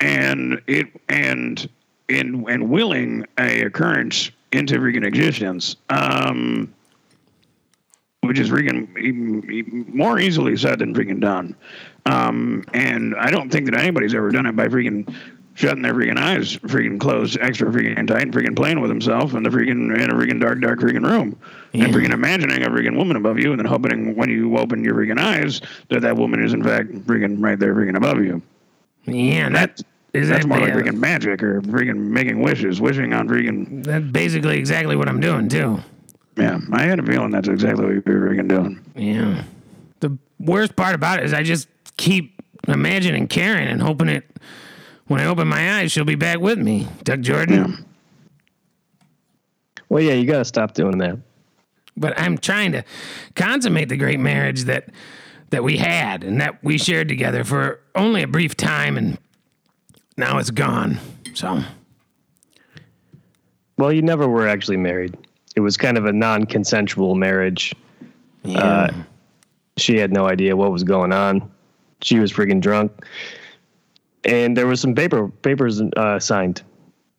[0.01, 1.69] and it and
[2.09, 5.77] in and willing a occurrence into freaking existence.
[5.91, 6.73] Um,
[8.23, 11.55] which is freaking more easily said than freaking done.
[12.07, 15.13] Um, and I don't think that anybody's ever done it by freaking
[15.57, 19.42] shutting their freaking eyes, freaking closed, extra freaking tight, and freaking playing with himself in
[19.42, 21.37] the freaking in a freaking dark, dark freaking room,
[21.73, 24.95] and freaking imagining a freaking woman above you, and then hoping when you open your
[24.95, 28.40] freaking eyes that that woman is in fact freaking right there, freaking above you.
[29.07, 29.81] Yeah, that
[30.12, 33.83] is That's that, more like yeah, freaking magic or freaking making wishes, wishing on freaking.
[33.85, 35.81] that's basically exactly what I'm doing too.
[36.37, 38.85] Yeah, I had a feeling that's exactly what you're freaking doing.
[38.95, 39.45] Yeah.
[40.01, 41.66] The worst part about it is I just
[41.97, 44.25] keep imagining Karen and hoping it
[45.07, 46.88] when I open my eyes she'll be back with me.
[47.05, 47.85] Doug Jordan.
[49.88, 51.19] Well, yeah, you got to stop doing that.
[51.97, 52.85] But I'm trying to
[53.35, 54.88] consummate the great marriage that
[55.51, 59.16] that we had and that we shared together for only a brief time and
[60.16, 60.99] now it's gone.
[61.35, 61.62] So
[63.79, 65.16] Well, you never were actually married.
[65.55, 67.75] It was kind of a non-consensual marriage.
[68.42, 68.59] yeah.
[68.59, 68.92] Uh,
[69.79, 71.49] She had no idea what was going on.
[72.03, 72.90] She was freaking drunk,
[74.27, 76.62] and there was some paper papers uh, signed,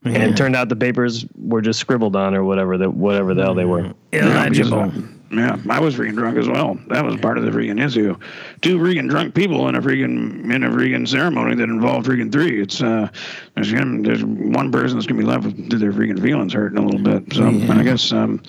[0.03, 3.41] and it turned out the papers were just scribbled on or whatever the whatever the
[3.41, 3.93] hell they were.
[4.11, 4.91] Yeah, illegible.
[5.29, 6.79] Yeah, I was freaking drunk as well.
[6.87, 8.15] That was part of the freaking issue.
[8.61, 12.61] Two freaking drunk people in a freaking in a freaking ceremony that involved freaking three.
[12.61, 13.09] It's uh,
[13.53, 16.85] there's gonna, there's one person that's gonna be left with their freaking feelings hurting a
[16.85, 17.33] little bit.
[17.33, 18.41] So I guess um,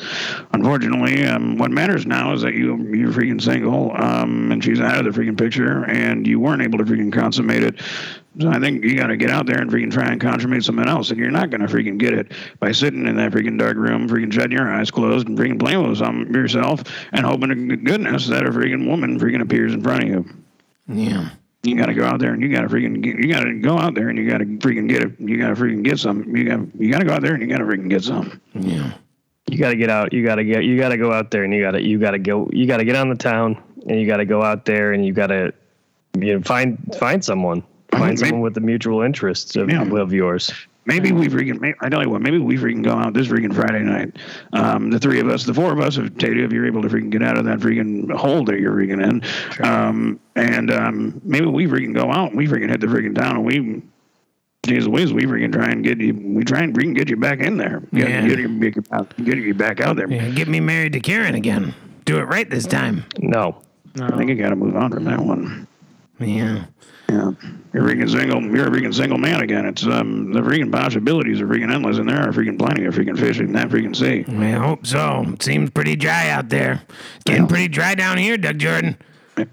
[0.52, 5.04] unfortunately, um, what matters now is that you you're freaking single, um, and she's out
[5.04, 7.80] of the freaking picture, and you weren't able to freaking consummate it.
[8.40, 10.86] So I think you got to get out there and freaking try and consummate something
[10.86, 11.10] else.
[11.10, 14.08] And you're not going to freaking get it by sitting in that freaking dark room,
[14.08, 18.28] freaking shutting your eyes closed and freaking playing with some yourself and hoping to goodness
[18.28, 20.24] that a freaking woman freaking appears in front of you.
[20.88, 21.30] yeah.
[21.64, 23.52] You got to go out there and you got to freaking get, you got to
[23.54, 25.18] go out there and you got to freaking get it.
[25.18, 26.34] You got to freaking get some.
[26.34, 28.40] You got you got to go out there and you got to freaking get some.
[28.54, 28.92] Yeah.
[29.50, 30.12] You got to get out.
[30.12, 30.62] You got to get.
[30.62, 31.82] You got to go out there, and you got to.
[31.82, 32.48] You got to go.
[32.52, 35.04] You got to get on the town, and you got to go out there, and
[35.04, 35.52] you got to,
[36.18, 39.82] you know, find find someone, find Maybe- someone with the mutual interests of, Yeah.
[39.82, 40.52] of yours.
[40.86, 41.60] Maybe we freaking.
[41.60, 42.22] may- I tell you what.
[42.22, 44.16] Maybe we freaking go out this freaking Friday night.
[44.54, 46.88] Um, the three of us, the four of us, if Tatum, if you're able to
[46.88, 51.44] freaking get out of that freaking hole that you're freaking in, um, and um, maybe
[51.44, 53.82] we freaking go out and we freaking hit the freaking town and we.
[54.66, 56.14] Jeez Louise, we freaking try and get you.
[56.14, 57.80] We try and freaking get you back in there.
[57.94, 58.26] Get, Yeah.
[58.26, 60.10] get, you, get, you, get you back out there.
[60.10, 60.28] Yeah.
[60.30, 61.74] Get me married to Karen again.
[62.06, 63.04] Do it right this time.
[63.20, 63.62] No,
[64.00, 65.66] I think you got to move on from that one.
[66.18, 66.64] Yeah.
[67.10, 67.30] Yeah,
[67.72, 68.42] you're a freaking single.
[68.42, 69.64] You're a freaking single man again.
[69.64, 73.18] It's um the freaking possibilities are freaking endless, and there are freaking plenty of freaking
[73.18, 74.24] fish in that freaking sea.
[74.36, 75.24] I hope so.
[75.28, 76.82] It seems pretty dry out there.
[77.16, 77.48] It's getting Yeah.
[77.48, 78.96] pretty dry down here, Doug Jordan.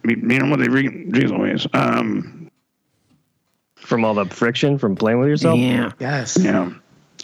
[0.03, 1.65] You know what they freaking jeez Louise.
[1.73, 2.49] Um,
[3.77, 5.91] from all the friction from playing with yourself, Yeah.
[5.99, 6.37] Yes.
[6.41, 6.71] yeah,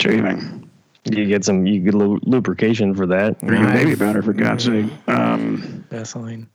[0.00, 0.70] shaving,
[1.04, 1.66] you get some.
[1.66, 3.38] You get lu- lubrication for that.
[3.40, 3.84] freaking Right.
[3.84, 4.86] baby powder for God's sake.
[5.08, 6.46] Um, Vaseline.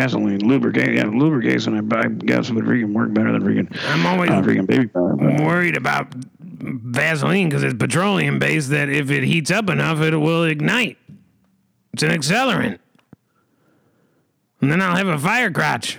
[0.00, 1.74] Vaseline, lubricate, yeah, lubrication.
[1.92, 5.16] I, I guess would freaking work better than freaking I'm always uh, freaking baby powder.
[5.16, 10.16] but- worried about Vaseline because it's petroleum based that if it heats up enough, it
[10.16, 10.96] will ignite.
[11.92, 12.78] It's an accelerant.
[14.60, 15.98] And then I'll have a fire crotch.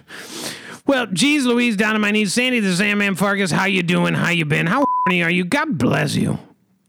[0.85, 2.33] Well, geez Louise, down on my knees.
[2.33, 4.13] Sandy the Sandman Farkas, how you doing?
[4.13, 4.67] How you been?
[4.67, 5.43] How horny are you?
[5.43, 6.39] God bless you.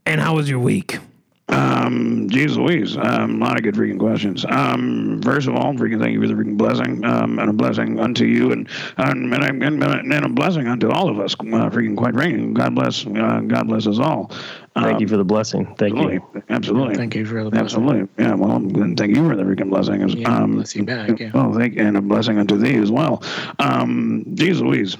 [0.05, 0.99] And how was your week?
[1.49, 4.45] Um, Um, Jesus Louise, um, a lot of good freaking questions.
[4.47, 7.99] Um, first of all, freaking thank you for the freaking blessing, um, and a blessing
[7.99, 11.33] unto you, and um, and, and, and, and a blessing unto all of us.
[11.33, 14.31] Uh, freaking quite frankly, God bless, uh, God bless us all.
[14.75, 15.65] Thank Um, you for the blessing.
[15.77, 16.01] Thank you.
[16.21, 16.95] Absolutely, absolutely.
[16.95, 17.63] Thank you for the blessing.
[17.65, 18.07] Absolutely.
[18.17, 18.33] Yeah.
[18.35, 20.01] Well, then thank you for the freaking blessing.
[20.01, 21.31] As, Yeah, um, bless you back, yeah.
[21.33, 23.21] Oh, thank and a blessing unto thee as well.
[23.59, 24.97] Um, Jesus Louise,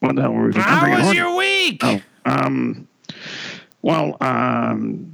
[0.00, 0.54] what the hell were we?
[0.56, 1.80] I'm How freaking was your week?
[1.84, 2.88] Oh, um,
[3.82, 5.10] well, um,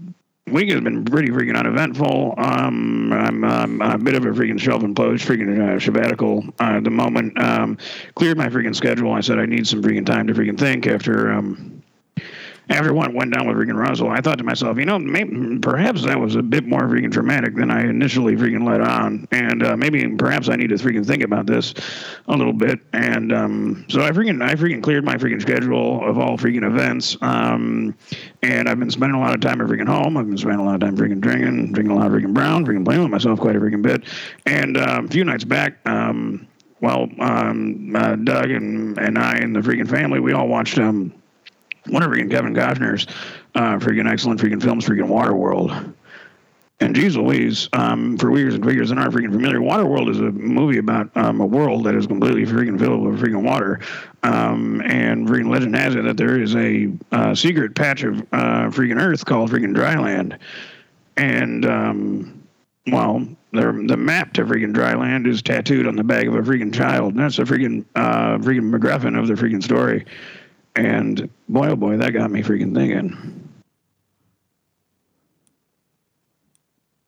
[0.52, 2.34] week has been pretty freaking uneventful.
[2.38, 6.90] Um, I'm um, a bit of a freaking self-imposed freaking uh, sabbatical uh, at the
[6.90, 7.38] moment.
[7.38, 7.78] Um,
[8.14, 9.12] cleared my freaking schedule.
[9.12, 11.32] I said I need some freaking time to freaking think after.
[11.32, 11.79] Um,
[12.70, 16.04] after what went down with freaking Russell, I thought to myself, you know, maybe, perhaps
[16.04, 19.76] that was a bit more freaking dramatic than I initially freaking let on, and uh,
[19.76, 21.74] maybe perhaps I need to freaking think about this
[22.28, 22.78] a little bit.
[22.92, 27.16] And um, so I freaking I freaking cleared my freaking schedule of all freaking events,
[27.22, 27.94] um,
[28.42, 30.16] and I've been spending a lot of time at freaking home.
[30.16, 32.64] I've been spending a lot of time freaking drinking, drinking a lot of freaking brown,
[32.64, 34.04] freaking playing with myself quite a freaking bit.
[34.46, 35.78] And um, a few nights back.
[35.86, 36.46] Um,
[36.80, 41.12] well, um, uh, Doug and, and I and the freaking family, we all watched um,
[41.88, 43.06] one of freaking Kevin Costner's
[43.54, 45.94] uh, freaking excellent freaking films, freaking Waterworld.
[46.82, 50.30] And geez Louise, um, for Weakers and Figures that aren't freaking familiar, Waterworld is a
[50.30, 53.80] movie about um, a world that is completely freaking filled with freaking water.
[54.22, 58.70] Um, and freaking legend has it that there is a uh, secret patch of uh,
[58.70, 60.38] freaking Earth called freaking Dryland.
[61.18, 62.42] And, um,
[62.86, 66.72] well, the, the map to freaking Dryland is tattooed on the back of a freaking
[66.72, 67.12] child.
[67.12, 70.06] And that's the freaking, uh, freaking MacGuffin of the freaking story.
[70.76, 73.48] And boy, oh boy, that got me freaking thinking.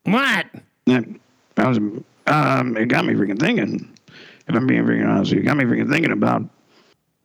[0.03, 0.45] What?
[0.85, 1.05] That
[1.57, 1.77] I was,
[2.27, 3.89] um, it got me freaking thinking.
[4.47, 6.43] If I'm being freaking honest, with you, it got me freaking thinking about,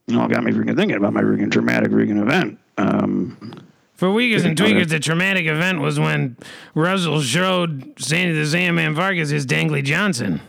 [0.06, 2.58] you know, it got me freaking thinking about my freaking traumatic freaking event.
[2.78, 4.56] Um, For Weakers and.
[4.56, 6.36] Tweakers, the traumatic event was when
[6.74, 10.40] Russell showed Sandy the Sandman Vargas his dangly Johnson.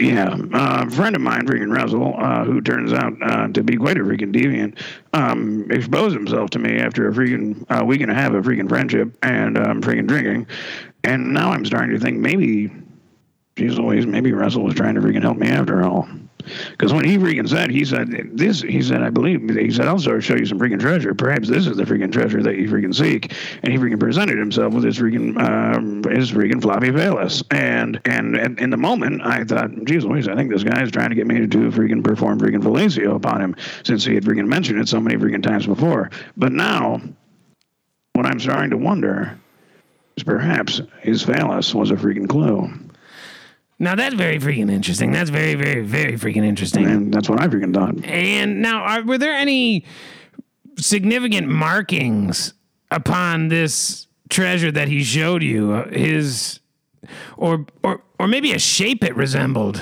[0.00, 3.76] Yeah, uh, a friend of mine, freaking Russell, uh, who turns out uh, to be
[3.76, 4.78] quite a freaking deviant,
[5.12, 8.68] um, exposed himself to me after a freaking uh, week and a half of freaking
[8.68, 10.46] friendship and um, freaking drinking.
[11.02, 12.70] And now I'm starting to think maybe,
[13.56, 16.08] geez Louise, maybe Russell was trying to freaking help me after all.
[16.70, 19.98] Because when he freaking said, he said this, he said, I believe, he said, I'll
[19.98, 21.14] show you some freaking treasure.
[21.14, 23.32] Perhaps this is the freaking treasure that you freaking seek.
[23.62, 27.42] And he freaking presented himself with his freaking, um, his freaking floppy phallus.
[27.50, 30.90] And, and, and in the moment, I thought, geez Louise, I think this guy is
[30.90, 34.24] trying to get me to do freaking perform freaking fellatio upon him since he had
[34.24, 36.10] freaking mentioned it so many freaking times before.
[36.36, 37.00] But now,
[38.14, 39.38] what I'm starting to wonder
[40.16, 42.68] is perhaps his phallus was a freaking clue.
[43.78, 45.12] Now that's very freaking interesting.
[45.12, 46.86] That's very, very, very freaking interesting.
[46.86, 48.04] And that's what I freaking thought.
[48.04, 49.84] And now, are, were there any
[50.76, 52.54] significant markings
[52.90, 55.84] upon this treasure that he showed you?
[55.84, 56.58] His,
[57.36, 59.80] or or or maybe a shape it resembled.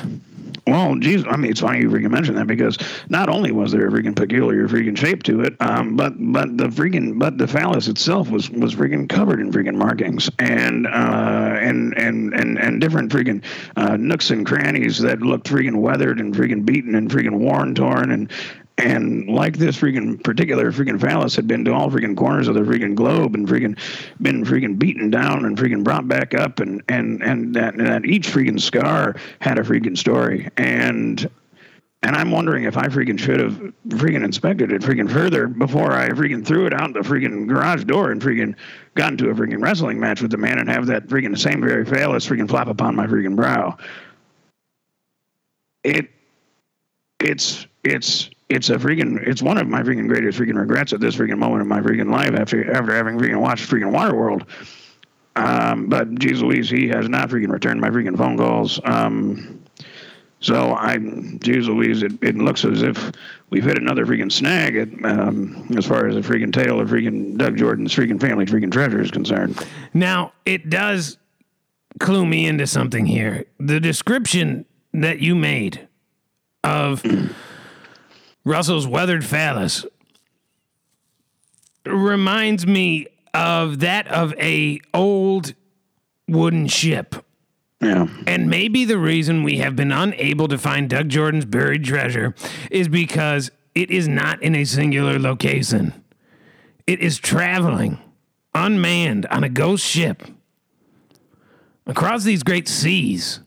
[0.67, 2.77] Well, geez, I mean, it's funny you freaking mention that because
[3.09, 6.67] not only was there a freaking peculiar freaking shape to it, um, but but the
[6.67, 11.97] freaking but the phallus itself was was freaking covered in freaking markings and uh, and
[11.97, 13.45] and and and different freaking
[13.77, 18.11] uh, nooks and crannies that looked freaking weathered and freaking beaten and freaking worn, torn
[18.11, 18.33] and.
[18.79, 22.61] And like this freaking particular freaking phallus had been to all freaking corners of the
[22.61, 23.79] freaking globe and freaking
[24.21, 28.05] been freaking beaten down and freaking brought back up and and and that, and that
[28.05, 31.31] each freaking scar had a freaking story and
[32.03, 33.55] and I'm wondering if I freaking should have
[33.89, 38.11] freaking inspected it freaking further before I freaking threw it out the freaking garage door
[38.11, 38.55] and freaking
[38.95, 41.85] got into a freaking wrestling match with the man and have that freaking same very
[41.85, 43.77] phallus freaking flop upon my freaking brow.
[45.83, 46.11] It
[47.19, 51.17] it's it's it's a freaking it's one of my freaking greatest freaking regrets at this
[51.17, 54.47] freaking moment in my freaking life after after having freaking watched freaking Waterworld.
[55.37, 58.81] Um, but geez Louise, he has not freaking returned my freaking phone calls.
[58.85, 59.63] Um,
[60.41, 63.13] so I, geez Louise, it, it looks as if
[63.51, 67.37] we've hit another freaking snag at, um, as far as the freaking tale of freaking
[67.37, 69.67] Doug Jordan's freaking family freaking treasure is concerned.
[69.93, 71.19] Now it does
[72.01, 73.45] clue me into something here.
[73.59, 75.89] The description that you made
[76.65, 77.03] of
[78.47, 79.85] Russell's weathered phallus
[81.85, 85.53] reminds me of that of a old
[86.29, 87.17] wooden ship.
[87.81, 88.07] Yeah.
[88.25, 92.37] And maybe the reason we have been unable to find Doug Jordan's buried treasure
[92.71, 95.93] is because it is not in a singular location.
[96.87, 97.99] It is traveling
[98.55, 100.23] unmanned on a ghost ship
[101.85, 103.41] across these great seas,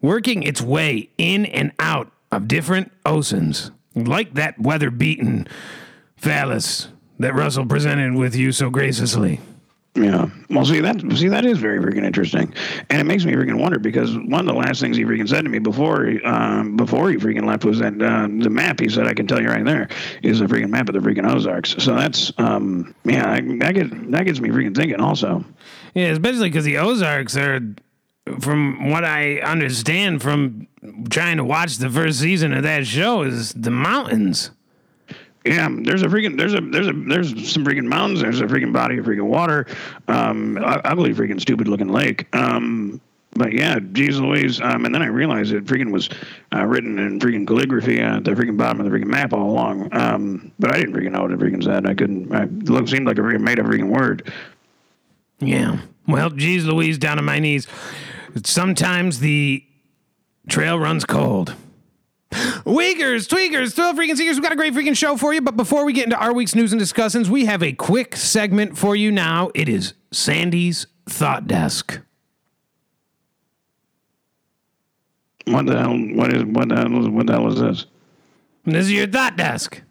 [0.00, 5.46] working its way in and out of different oceans, like that weather beaten
[6.16, 9.40] phallus that Russell presented with you so graciously.
[9.96, 10.28] Yeah.
[10.50, 12.52] Well, see that see that is very freaking interesting,
[12.90, 15.42] and it makes me freaking wonder because one of the last things he freaking said
[15.42, 18.88] to me before he, um, before he freaking left was that uh, the map he
[18.88, 19.88] said I can tell you right there
[20.24, 21.76] is a freaking map of the freaking Ozarks.
[21.78, 25.44] So that's um, yeah, I, that gets that gets me freaking thinking also.
[25.94, 27.60] Yeah, especially because the Ozarks are,
[28.40, 30.66] from what I understand from
[31.10, 34.50] trying to watch the first season of that show, is the mountains.
[35.44, 38.22] Yeah, there's a freaking there's a there's a there's some freaking mountains.
[38.22, 39.66] There's a freaking body of freaking water.
[40.08, 42.34] Um, ugly freaking stupid looking lake.
[42.34, 43.00] Um,
[43.32, 44.60] but yeah, geez Louise.
[44.60, 46.08] Um, and then I realized it freaking was
[46.54, 49.92] uh, written in freaking calligraphy at the freaking bottom of the freaking map all along.
[49.92, 51.86] Um, but I didn't freaking know what it freaking said.
[51.86, 52.34] I couldn't.
[52.34, 54.32] I, it looked, seemed like a freaking made a freaking word.
[55.40, 55.80] Yeah.
[56.06, 57.66] Well, geez Louise, down on my knees.
[58.42, 59.64] Sometimes the
[60.48, 61.54] trail runs cold.
[62.64, 65.40] Weakers, tweakers, thrill freaking seekers, we've got a great freaking show for you.
[65.40, 68.76] But before we get into our week's news and discussions, we have a quick segment
[68.76, 69.50] for you now.
[69.54, 72.00] It is Sandy's Thought Desk.
[75.46, 75.96] What the hell?
[75.96, 77.10] What is what the hell?
[77.10, 77.86] What the hell is this?
[78.64, 79.82] This is your thought desk.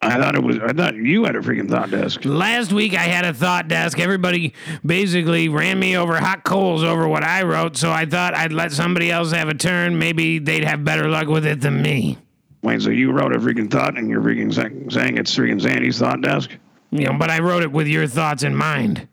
[0.00, 0.58] I thought it was.
[0.58, 2.24] I thought you had a freaking thought desk.
[2.24, 3.98] Last week I had a thought desk.
[3.98, 4.54] Everybody
[4.86, 8.70] basically ran me over hot coals over what I wrote, so I thought I'd let
[8.70, 9.98] somebody else have a turn.
[9.98, 12.16] Maybe they'd have better luck with it than me.
[12.62, 14.52] Wait, so you wrote a freaking thought and you're freaking
[14.92, 16.50] saying it's freaking Sandy's thought desk?
[16.90, 19.06] You know, but I wrote it with your thoughts in mind.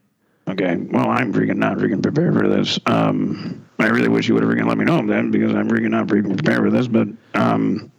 [0.47, 2.79] Okay, well, I'm freaking not freaking prepared for this.
[2.85, 5.89] Um, I really wish you would have freaking let me know then because I'm freaking
[5.89, 7.91] not freaking prepared for this, but um,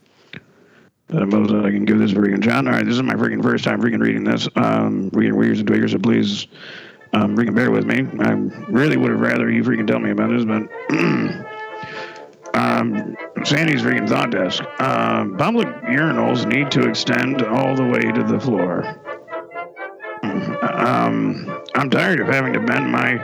[1.09, 2.67] I suppose I can give this a freaking shot.
[2.67, 4.49] All right, this is my freaking first time freaking reading this.
[4.57, 6.49] Um, reading Weirds and Twiggers, so please
[7.13, 8.07] um, freaking bear with me.
[8.21, 8.33] I
[8.69, 10.63] really would have rather you freaking tell me about this, but
[12.55, 14.65] um, Sandy's freaking thought desk.
[14.81, 18.85] Um, public urinals need to extend all the way to the floor.
[20.25, 23.19] Um, I'm tired of having to bend my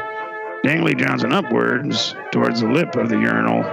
[0.65, 3.65] dangly Johnson upwards towards the lip of the urinal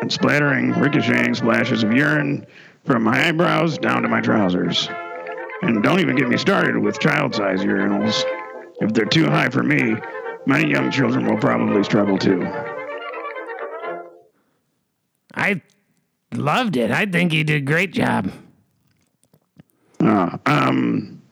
[0.00, 2.46] and splattering, ricocheting splashes of urine
[2.84, 4.88] from my eyebrows down to my trousers.
[5.62, 8.24] And don't even get me started with child sized urinals.
[8.80, 9.94] If they're too high for me,
[10.46, 12.42] many young children will probably struggle too.
[15.34, 15.62] I
[16.34, 16.90] loved it.
[16.90, 18.32] I think he did a great job.
[20.00, 21.22] Uh, um,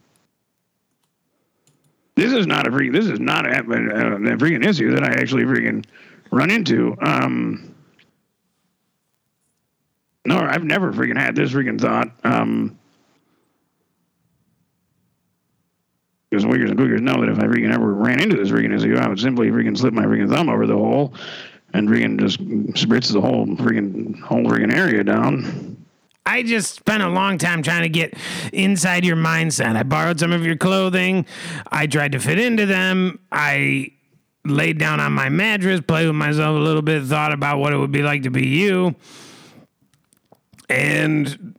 [2.15, 5.21] this is not a freaking, this is not a, a, a freaking issue that I
[5.21, 5.85] actually freaking
[6.31, 6.97] run into.
[7.01, 7.70] Um,
[10.25, 12.11] no, I've never freaking had this freaking thought.
[12.25, 12.79] Um,
[16.31, 18.97] because wiggers and boogers know that if I freaking ever ran into this freaking issue,
[18.97, 21.13] I would simply freaking slip my freaking thumb over the hole
[21.73, 25.77] and freaking just spritz the whole freaking whole freaking area down.
[26.27, 28.15] I just spent a long time trying to get
[28.53, 29.75] inside your mindset.
[29.75, 31.27] I borrowed some of your clothing.
[31.73, 33.19] I tried to fit into them.
[33.33, 33.91] I
[34.45, 37.79] laid down on my mattress, played with myself a little bit, thought about what it
[37.79, 38.95] would be like to be you.
[40.71, 41.59] And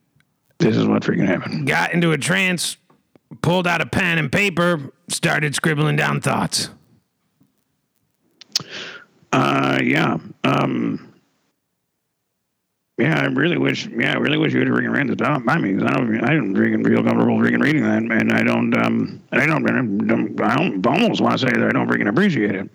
[0.58, 1.67] this is what freaking happened.
[1.67, 2.78] Got into a trance,
[3.41, 6.69] pulled out a pen and paper, started scribbling down thoughts.
[9.32, 10.17] Uh, yeah.
[10.43, 11.12] Um,
[12.97, 13.88] yeah, I really wish.
[13.88, 15.74] Yeah, I really wish you would have freaking ran this down by me.
[15.74, 16.24] Cause I don't.
[16.24, 18.76] I don't freaking feel comfortable freaking reading that, and I don't.
[18.78, 19.67] Um, I don't.
[19.67, 20.41] I don't.
[20.41, 22.69] I don't almost want to say that I don't freaking appreciate it.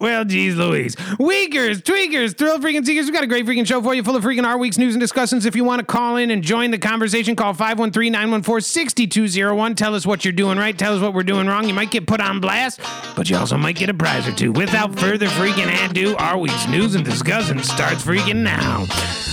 [0.00, 0.96] Well, geez Louise.
[1.18, 4.22] Weakers, tweakers, thrill freaking seekers, we've got a great freaking show for you full of
[4.22, 5.44] freaking our week's news and discussions.
[5.44, 9.74] If you want to call in and join the conversation, call 513 914 6201.
[9.74, 10.78] Tell us what you're doing right.
[10.78, 11.66] Tell us what we're doing wrong.
[11.66, 12.80] You might get put on blast,
[13.16, 14.52] but you also might get a prize or two.
[14.52, 18.86] Without further freaking ado, our week's news and discussions starts freaking now.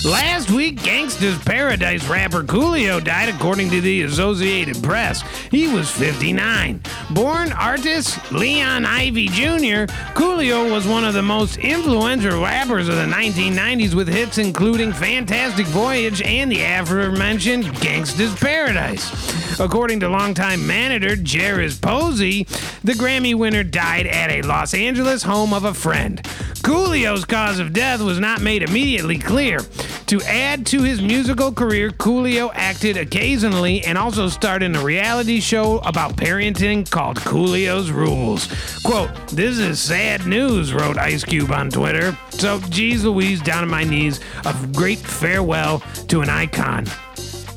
[0.04, 5.23] Last week, Gangsta's Paradise rapper Coolio died, according to the Associated Press.
[5.49, 6.82] He was 59.
[7.12, 13.06] Born Artis Leon Ivey Jr., Coolio was one of the most influential rappers of the
[13.06, 19.60] 1990s with hits including Fantastic Voyage and the aforementioned Gangsta's Paradise.
[19.60, 22.43] According to longtime manager Jarez Posey,
[22.84, 26.22] the Grammy winner died at a Los Angeles home of a friend.
[26.64, 29.60] Coolio's cause of death was not made immediately clear.
[30.08, 35.39] To add to his musical career, Coolio acted occasionally and also starred in a reality
[35.39, 38.47] show about parenting called Coolio's Rules.
[38.84, 42.16] Quote, This is sad news, wrote Ice Cube on Twitter.
[42.30, 45.80] So, geez Louise, down on my knees, a great farewell
[46.10, 46.86] to an icon.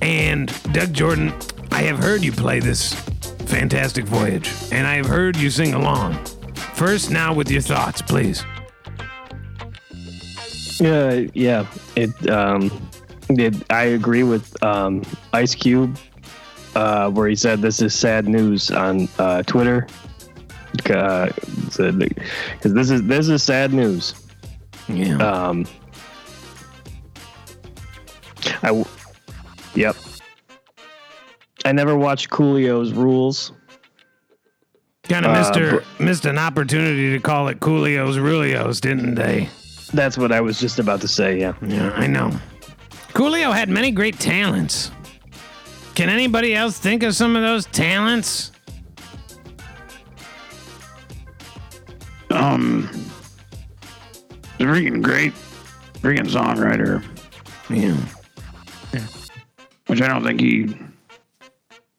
[0.00, 1.34] And Doug Jordan,
[1.70, 2.94] I have heard you play this
[3.44, 6.14] fantastic voyage, and I have heard you sing along.
[6.54, 8.42] First, now with your thoughts, please.
[10.80, 11.66] Yeah, yeah.
[11.96, 12.30] It.
[12.30, 12.70] Um,
[13.28, 15.02] it, I agree with um,
[15.32, 15.98] Ice Cube.
[16.74, 19.86] uh, where he said this is sad news on uh, Twitter.
[20.72, 21.32] Because
[22.62, 24.14] this is this is sad news.
[24.88, 25.16] Yeah.
[25.16, 25.66] Um,
[28.62, 28.86] I, w-
[29.74, 29.96] yep.
[31.64, 33.52] I never watched Coolio's Rules.
[35.08, 39.48] kind of uh, missed, her, missed an opportunity to call it Coolio's Rulios, didn't they?
[39.92, 41.38] That's what I was just about to say.
[41.40, 41.54] Yeah.
[41.62, 42.30] Yeah, I know.
[43.14, 44.90] Coolio had many great talents.
[45.94, 48.52] Can anybody else think of some of those talents?
[52.30, 52.88] Um,
[54.58, 55.32] the freaking great
[55.94, 57.02] freaking songwriter,
[57.70, 57.96] Yeah.
[58.92, 59.06] Yeah.
[59.86, 60.76] which I don't think he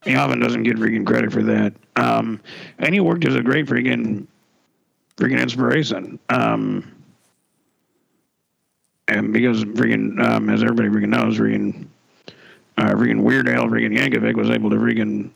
[0.05, 1.73] he often doesn't get freaking credit for that.
[1.97, 2.39] Um,
[2.77, 4.27] and he worked as a great freaking
[5.17, 6.19] freaking inspiration.
[6.29, 6.89] Um,
[9.09, 11.87] and because freaking um, as everybody freaking knows, freaking
[12.77, 15.31] uh, freaking Weird Al freaking Yankovic was able to freaking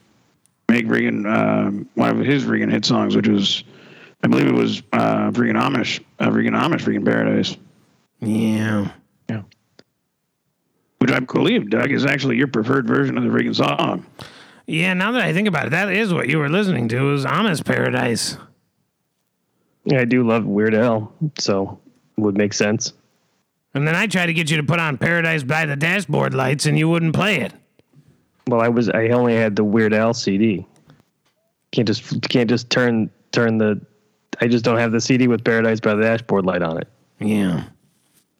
[0.69, 3.63] make freaking um, one of his freaking hit songs, which was
[4.23, 7.57] I believe it was uh, freaking Amish, uh, freaking Amish freaking Paradise.
[8.19, 8.91] Yeah.
[10.99, 14.05] which I believe, Doug, is actually your preferred version of the freaking song.
[14.65, 17.25] Yeah, now that I think about it, that is what you were listening to was
[17.25, 18.37] Amish Paradise.
[19.83, 21.81] Yeah, I do love Weird Al, so
[22.15, 22.93] would make sense.
[23.73, 26.65] And then I tried to get you to put on Paradise by the dashboard lights
[26.65, 27.53] and you wouldn't play it.
[28.47, 30.65] Well, I was I only had the Weird Al CD.
[31.71, 33.81] Can't just can't just turn turn the.
[34.41, 36.87] I just don't have the CD with Paradise by the Dashboard Light on it.
[37.19, 37.63] Yeah.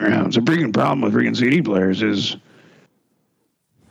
[0.02, 2.36] Yeah, it's a freaking problem with freaking CD players is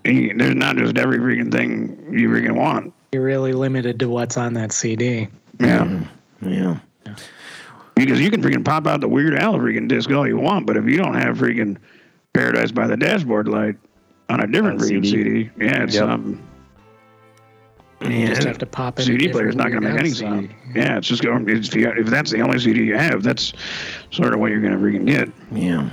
[0.05, 2.93] you- there's not just every freaking thing you freaking want.
[3.12, 5.28] You're really limited to what's on that CD.
[5.61, 6.01] Yeah.
[6.43, 6.76] Yeah.
[7.95, 10.76] Because you can freaking pop out the Weird Al freaking disc all you want, but
[10.76, 11.76] if you don't have freaking
[12.32, 13.76] Paradise by the Dashboard Light
[14.30, 15.11] on a different On freaking CD.
[15.11, 16.09] CD, yeah, it's Yep.
[16.09, 16.43] um,
[18.01, 19.05] You just have to pop in.
[19.05, 20.26] CD different player's not going to make any Al CD.
[20.49, 20.55] song.
[20.74, 21.49] Yeah, it's just going.
[21.49, 23.53] It's, if that's the only CD you have, that's
[24.11, 25.28] sort of what you're going to freaking get.
[25.53, 25.90] Yeah.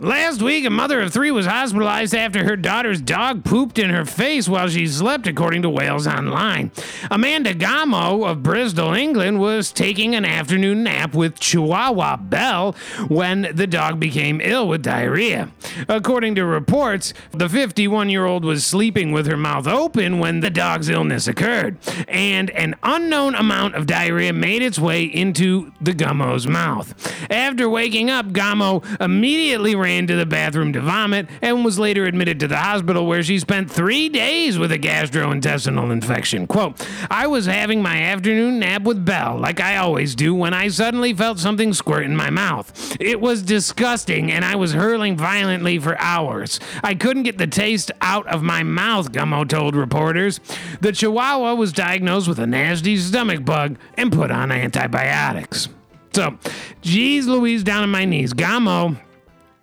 [0.00, 4.04] Last week, a mother of three was hospitalized after her daughter's dog pooped in her
[4.04, 6.70] face while she slept, according to Wales Online.
[7.10, 12.76] Amanda Gamo of Bristol, England, was taking an afternoon nap with Chihuahua Belle
[13.08, 15.50] when the dog became ill with diarrhea.
[15.88, 20.50] According to reports, the 51 year old was sleeping with her mouth open when the
[20.50, 21.76] dog's illness occurred,
[22.06, 26.94] and an unknown amount of diarrhea made its way into the Gamo's mouth.
[27.32, 32.38] After waking up, Gamo immediately ran to the bathroom to vomit and was later admitted
[32.40, 36.46] to the hospital where she spent three days with a gastrointestinal infection.
[36.46, 40.68] Quote, I was having my afternoon nap with Belle, like I always do, when I
[40.68, 42.96] suddenly felt something squirt in my mouth.
[43.00, 46.60] It was disgusting, and I was hurling violently for hours.
[46.84, 50.40] I couldn't get the taste out of my mouth, Gummo told reporters.
[50.80, 55.68] The Chihuahua was diagnosed with a nasty stomach bug and put on antibiotics.
[56.12, 56.36] So,
[56.82, 58.32] geez Louise, down on my knees.
[58.32, 58.96] Gamo,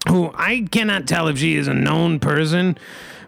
[0.08, 2.78] who I cannot tell if she is a known person,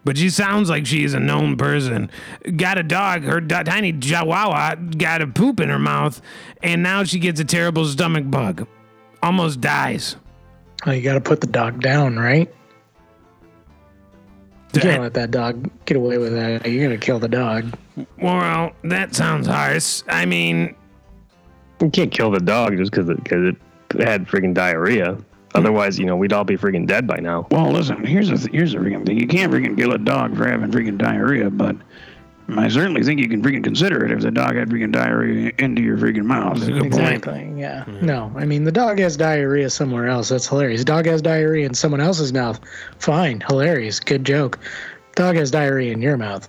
[0.03, 2.09] but she sounds like she is a known person.
[2.55, 6.21] Got a dog, her do- tiny Chihuahua got a poop in her mouth,
[6.63, 8.67] and now she gets a terrible stomach bug.
[9.23, 10.15] Almost dies.
[10.85, 12.53] Well, you got to put the dog down, right?
[14.73, 16.69] You can't let that dog get away with that.
[16.69, 17.73] You're gonna kill the dog.
[18.21, 20.03] Well, that sounds harsh.
[20.07, 20.75] I mean,
[21.81, 23.53] You can't kill the dog just because it, cause
[23.95, 25.17] it had freaking diarrhea.
[25.57, 27.47] Otherwise, you know, we'd all be freaking dead by now.
[27.51, 29.19] Well, listen, here's the th- here's the freaking thing.
[29.19, 31.75] You can't freaking kill a dog for having freaking diarrhea, but
[32.55, 35.81] I certainly think you can freaking consider it if the dog had freaking diarrhea into
[35.81, 36.59] your freaking mouth.
[36.59, 36.85] Good point.
[36.85, 37.51] Exactly.
[37.57, 37.83] Yeah.
[37.85, 38.05] Mm-hmm.
[38.05, 40.29] No, I mean the dog has diarrhea somewhere else.
[40.29, 40.83] That's hilarious.
[40.83, 42.59] Dog has diarrhea in someone else's mouth.
[42.99, 43.41] Fine.
[43.47, 43.99] Hilarious.
[43.99, 44.59] Good joke.
[45.15, 46.47] Dog has diarrhea in your mouth.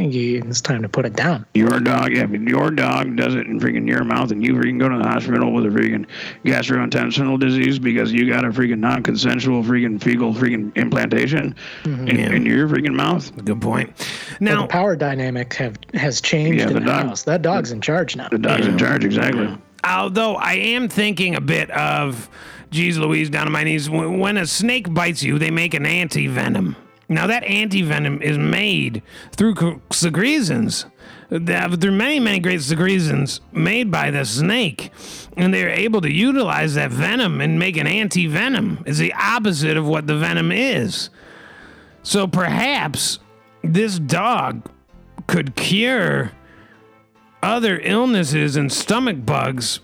[0.00, 1.44] I think you, it's time to put it down.
[1.52, 4.78] Your dog, yeah, but your dog does it in freaking your mouth, and you freaking
[4.80, 6.06] go to the hospital with a freaking
[6.44, 12.08] gastrointestinal disease because you got a freaking non-consensual freaking fecal freaking implantation mm-hmm.
[12.08, 12.32] in, Yeah.
[12.32, 13.30] in your freaking mouth.
[13.44, 13.92] good point.
[13.98, 14.06] Well,
[14.40, 17.22] Now, the power dynamic have has changed Yeah, in the the, dog- house.
[17.24, 18.28] That dog's in charge now.
[18.28, 19.54] The dog's in charge, exactly.
[19.84, 22.28] although I am thinking a bit of,
[22.70, 25.84] geez Louise, down on my knees, when when a snake bites you, they make an
[25.86, 26.76] anti venom.
[27.10, 29.02] Now, that anti venom is made
[29.32, 30.86] through secretions.
[31.28, 34.92] There are many, many great secretions made by the snake,
[35.36, 38.84] and they're able to utilize that venom and make an anti venom.
[38.86, 41.10] It's the opposite of what the venom is.
[42.04, 43.18] So perhaps
[43.62, 44.70] this dog
[45.26, 46.30] could cure
[47.42, 49.80] other illnesses and stomach bugs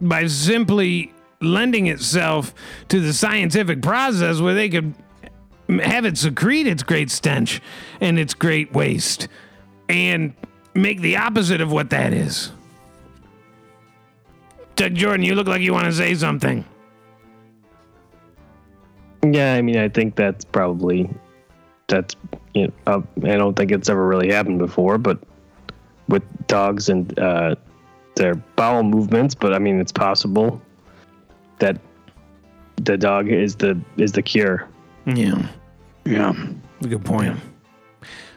[0.00, 2.54] by simply lending itself
[2.88, 4.94] to the scientific process where they could
[5.80, 7.60] have it secrete its great stench
[8.00, 9.28] and its great waste
[9.88, 10.34] and
[10.74, 12.52] make the opposite of what that is.
[14.76, 16.64] Doug Jordan, you look like you want to say something.
[19.24, 21.08] Yeah, I mean, I think that's probably
[21.86, 22.16] that's
[22.54, 25.18] you know, uh, I don't think it's ever really happened before, but
[26.08, 27.54] with dogs and uh,
[28.16, 30.60] their bowel movements, but I mean, it's possible
[31.60, 31.78] that
[32.76, 34.68] the dog is the is the cure.
[35.06, 35.46] Yeah,
[36.04, 36.32] Yeah.
[36.82, 37.38] good point.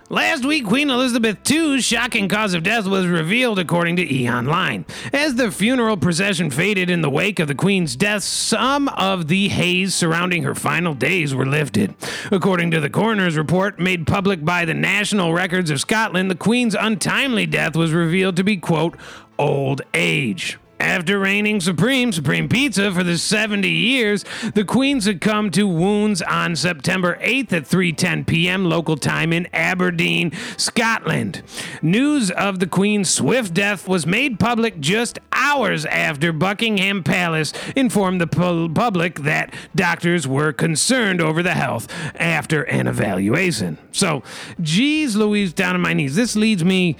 [0.07, 4.29] Last week, Queen Elizabeth II's shocking cause of death was revealed according to E!
[4.29, 4.85] Online.
[5.11, 9.47] As the funeral procession faded in the wake of the Queen's death, some of the
[9.47, 11.95] haze surrounding her final days were lifted.
[12.31, 16.75] According to the coroner's report made public by the National Records of Scotland, the Queen's
[16.75, 18.95] untimely death was revealed to be, quote,
[19.39, 20.59] old age.
[20.85, 24.23] After reigning supreme, Supreme Pizza for the 70 years,
[24.53, 28.65] the Queen succumbed to wounds on September 8th at 3:10 p.m.
[28.65, 31.41] local time in Aberdeen, Scotland.
[31.81, 38.21] News of the Queen's swift death was made public just hours after Buckingham Palace informed
[38.21, 43.79] the pu- public that doctors were concerned over the health after an evaluation.
[43.91, 44.21] So,
[44.61, 46.15] geez, Louise, down on my knees.
[46.15, 46.95] This leads me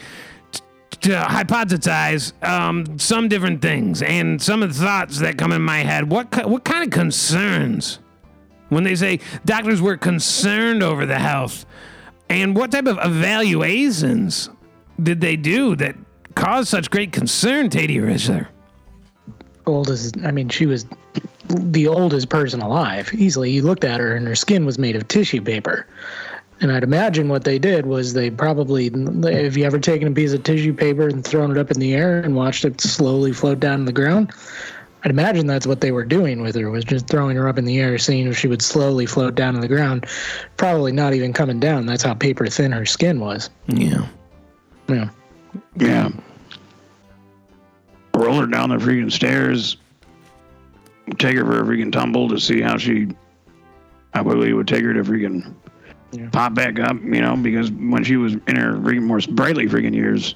[1.06, 5.80] to hypothesize um, some different things and some of the thoughts that come in my
[5.80, 6.10] head.
[6.10, 8.00] What what kind of concerns
[8.70, 11.66] when they say doctors were concerned over the health,
[12.30, 14.50] and what type of evaluations
[15.02, 15.96] did they do that
[16.34, 18.48] caused such great concern, Teddy Rizzer?
[19.68, 20.88] Old as I mean, she was
[21.48, 23.12] the oldest person alive.
[23.14, 25.86] Easily, you looked at her, and her skin was made of tissue paper.
[26.62, 30.32] And I'd imagine what they did was they probably, have you ever taken a piece
[30.32, 33.60] of tissue paper and thrown it up in the air and watched it slowly float
[33.60, 34.32] down to the ground?
[35.04, 37.66] I'd imagine that's what they were doing with her, was just throwing her up in
[37.66, 40.08] the air, seeing if she would slowly float down to the ground.
[40.58, 41.86] Probably not even coming down.
[41.86, 43.50] That's how paper thin her skin was.
[43.68, 44.08] Yeah.
[44.88, 45.10] Yeah.
[45.78, 46.10] Yeah.
[48.16, 49.78] Roll her down the freaking stairs.
[51.20, 53.10] Take her for a freaking tumble to see how she,
[54.14, 55.54] how quickly it would take her to freaking
[56.18, 56.30] Yeah.
[56.32, 59.94] pop back up, you know, because when she was in her freaking more brightly freaking
[59.94, 60.36] years,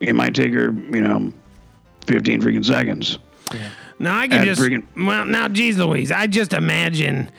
[0.00, 1.32] it might take her, you know,
[2.06, 3.18] 15 freaking seconds.
[3.98, 7.30] Now I can just friggin- well now, geez Louise, I just imagine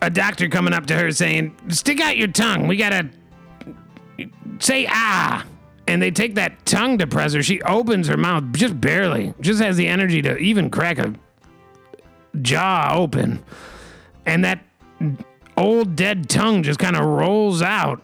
[0.00, 2.66] a doctor coming up to her saying, "Stick out your tongue.
[2.66, 3.08] We gotta
[4.58, 5.44] say ah."
[5.88, 7.42] And they take that tongue depressor.
[7.44, 11.12] She opens her mouth just barely, just has the energy to even crack a
[12.40, 13.42] jaw open,
[14.26, 14.60] and that
[15.56, 18.02] old dead tongue just kind of rolls out,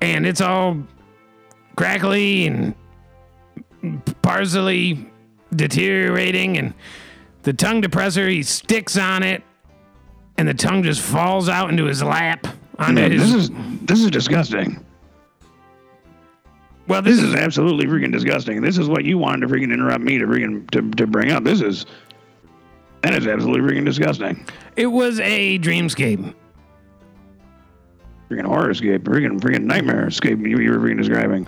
[0.00, 0.82] and it's all
[1.76, 2.74] crackly and
[4.22, 5.06] parsley
[5.54, 6.74] deteriorating and
[7.42, 9.42] the tongue depressor he sticks on it
[10.38, 12.46] and the tongue just falls out into his lap
[12.78, 13.50] onto his this is
[13.82, 14.84] this is disgusting.
[16.86, 18.62] well this This is is absolutely freaking disgusting.
[18.62, 21.44] This is what you wanted to freaking interrupt me to freaking to, to bring up.
[21.44, 21.86] This is
[23.02, 24.46] that is absolutely freaking disgusting.
[24.76, 26.34] it was a dreamscape
[28.30, 30.38] Freaking horror escape, freaking freaking nightmare escape.
[30.38, 31.46] You, you were freaking describing.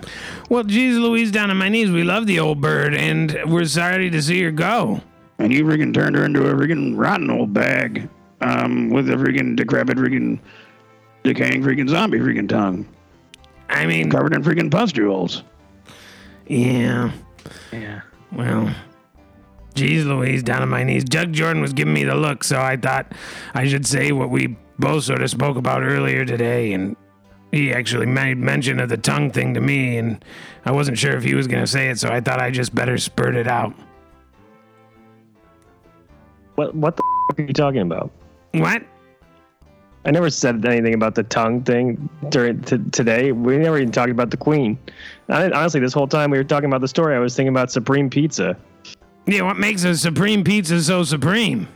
[0.49, 4.09] well geez louise down on my knees we love the old bird and we're sorry
[4.11, 5.01] to see her go
[5.39, 8.07] and you freaking turned her into a freaking rotten old bag
[8.41, 10.39] um, with a freaking decrepit freaking
[11.23, 12.85] decaying freaking zombie freaking tongue
[13.69, 15.41] i mean covered in freaking pustules.
[16.45, 17.11] yeah
[17.73, 18.01] Yeah.
[18.31, 18.69] well
[19.75, 21.03] Geez Louise, down on my knees.
[21.03, 23.11] Doug Jordan was giving me the look, so I thought
[23.53, 26.73] I should say what we both sort of spoke about earlier today.
[26.73, 26.95] And
[27.51, 30.23] he actually made mention of the tongue thing to me, and
[30.65, 32.73] I wasn't sure if he was going to say it, so I thought I just
[32.73, 33.73] better spurt it out.
[36.55, 38.11] What what the f- are you talking about?
[38.53, 38.83] What?
[40.05, 43.31] I never said anything about the tongue thing during t- today.
[43.31, 44.77] We never even talked about the Queen.
[45.29, 47.71] I, honestly, this whole time we were talking about the story, I was thinking about
[47.71, 48.55] Supreme Pizza.
[49.27, 51.67] Yeah, what makes a supreme pizza so supreme?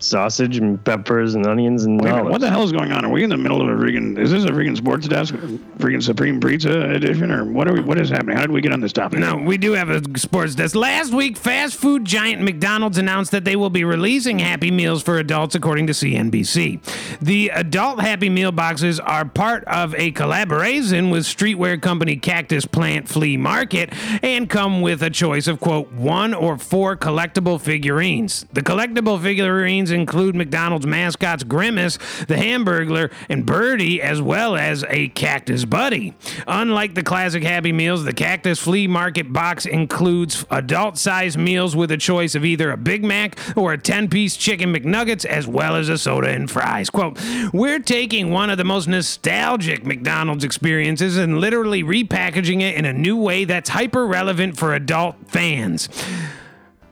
[0.00, 2.32] Sausage and peppers and onions and Wait a minute, olives.
[2.32, 3.04] what the hell is going on?
[3.04, 4.18] Are we in the middle of a freaking?
[4.18, 5.34] Is this a freaking sports desk,
[5.78, 7.80] freaking Supreme Pizza edition, or what are we?
[7.80, 8.36] What is happening?
[8.36, 9.18] How did we get on this topic?
[9.18, 10.74] No, we do have a sports desk.
[10.76, 15.18] Last week, fast food giant McDonald's announced that they will be releasing Happy Meals for
[15.18, 16.80] adults, according to CNBC.
[17.20, 23.08] The adult Happy Meal boxes are part of a collaboration with streetwear company Cactus Plant
[23.08, 23.92] Flea Market
[24.22, 28.46] and come with a choice of, quote, one or four collectible figurines.
[28.52, 35.08] The collectible figurines include McDonald's mascots Grimace, the Hamburglar, and Birdie, as well as a
[35.08, 36.14] Cactus Buddy.
[36.46, 41.90] Unlike the classic Happy Meals, the Cactus Flea Market box includes adult sized meals with
[41.90, 45.76] a choice of either a Big Mac or a 10 piece chicken McNuggets, as well
[45.76, 46.90] as a soda and fries.
[46.90, 47.18] Quote,
[47.52, 52.92] We're taking one of the most nostalgic McDonald's experiences and literally repackaging it in a
[52.92, 55.88] new way that's hyper relevant for adult fans.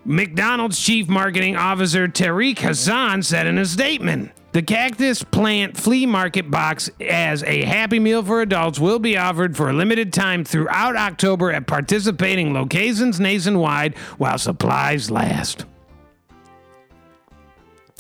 [0.07, 4.31] McDonald's chief marketing officer Tariq Hassan said in a statement.
[4.53, 9.57] The Cactus Plant Flea Market box as a Happy Meal for adults will be offered
[9.57, 15.67] for a limited time throughout October at participating locations nationwide while supplies last.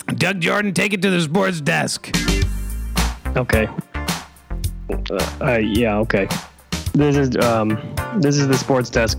[0.07, 2.17] Doug Jordan, take it to the sports desk.
[3.37, 3.69] Okay.
[5.11, 5.99] Uh, uh, yeah.
[5.99, 6.29] Okay.
[6.95, 9.19] This is um, this is the sports desk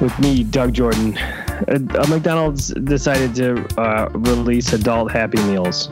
[0.00, 1.16] with me, Doug Jordan.
[1.16, 5.88] Uh, uh, McDonald's decided to uh, release adult Happy Meals.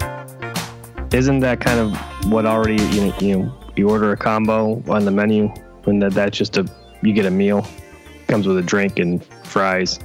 [1.13, 1.97] Isn't that kind of
[2.33, 5.53] what already you know, you know you order a combo on the menu
[5.87, 6.69] and that that's just a
[7.03, 7.67] you get a meal
[8.29, 9.99] comes with a drink and fries,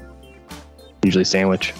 [1.03, 1.73] usually sandwich.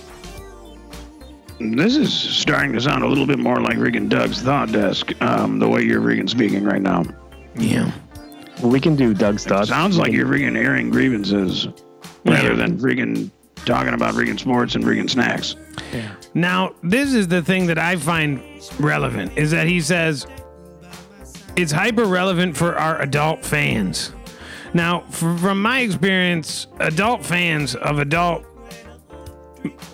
[1.60, 5.58] This is starting to sound a little bit more like Regan Doug's thought desk, um,
[5.58, 7.04] the way you're Regan speaking right now.
[7.56, 7.92] Yeah.
[8.62, 9.70] Well, we can do Doug's thoughts.
[9.70, 11.68] Sounds like you're friggin' airing grievances
[12.26, 13.30] rather than friggin'
[13.66, 15.56] talking about friggin' sports and friggin' snacks.
[15.94, 16.12] Yeah.
[16.34, 18.42] Now, this is the thing that I find
[18.80, 20.28] relevant is that he says
[21.56, 24.12] it's hyper relevant for our adult fans.
[24.74, 28.44] Now, f- from my experience, adult fans of adult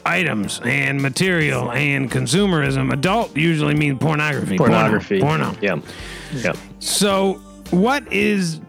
[0.06, 4.58] items and material and consumerism, adult usually means pornography.
[4.58, 4.74] Porno.
[4.74, 5.20] Pornography.
[5.22, 5.56] Porno.
[5.62, 5.80] Yeah.
[6.34, 6.54] Yeah.
[6.80, 7.34] So,
[7.70, 8.60] what is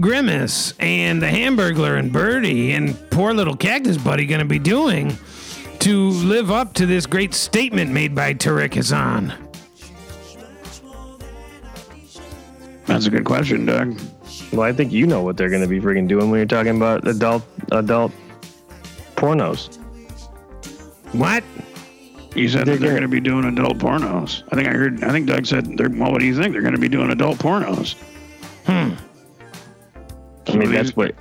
[0.00, 5.16] Grimace and the Hamburglar and Birdie and poor little Cactus Buddy going to be doing
[5.80, 9.32] to live up to this great statement made by Tariq Hassan?
[12.86, 13.98] That's a good question, Doug.
[14.52, 16.76] Well, I think you know what they're going to be freaking doing when you're talking
[16.76, 17.42] about adult
[17.72, 18.12] adult
[19.16, 19.76] pornos.
[21.12, 21.44] What?
[22.34, 24.42] You said They're that they're gonna- be doing adult pornos.
[24.50, 25.02] I think I heard.
[25.02, 25.76] I think Doug said.
[25.76, 26.52] They're, well, what do you think?
[26.52, 27.94] They're going to be doing adult pornos.
[28.66, 28.94] Hmm.
[30.58, 31.14] I mean, that's what,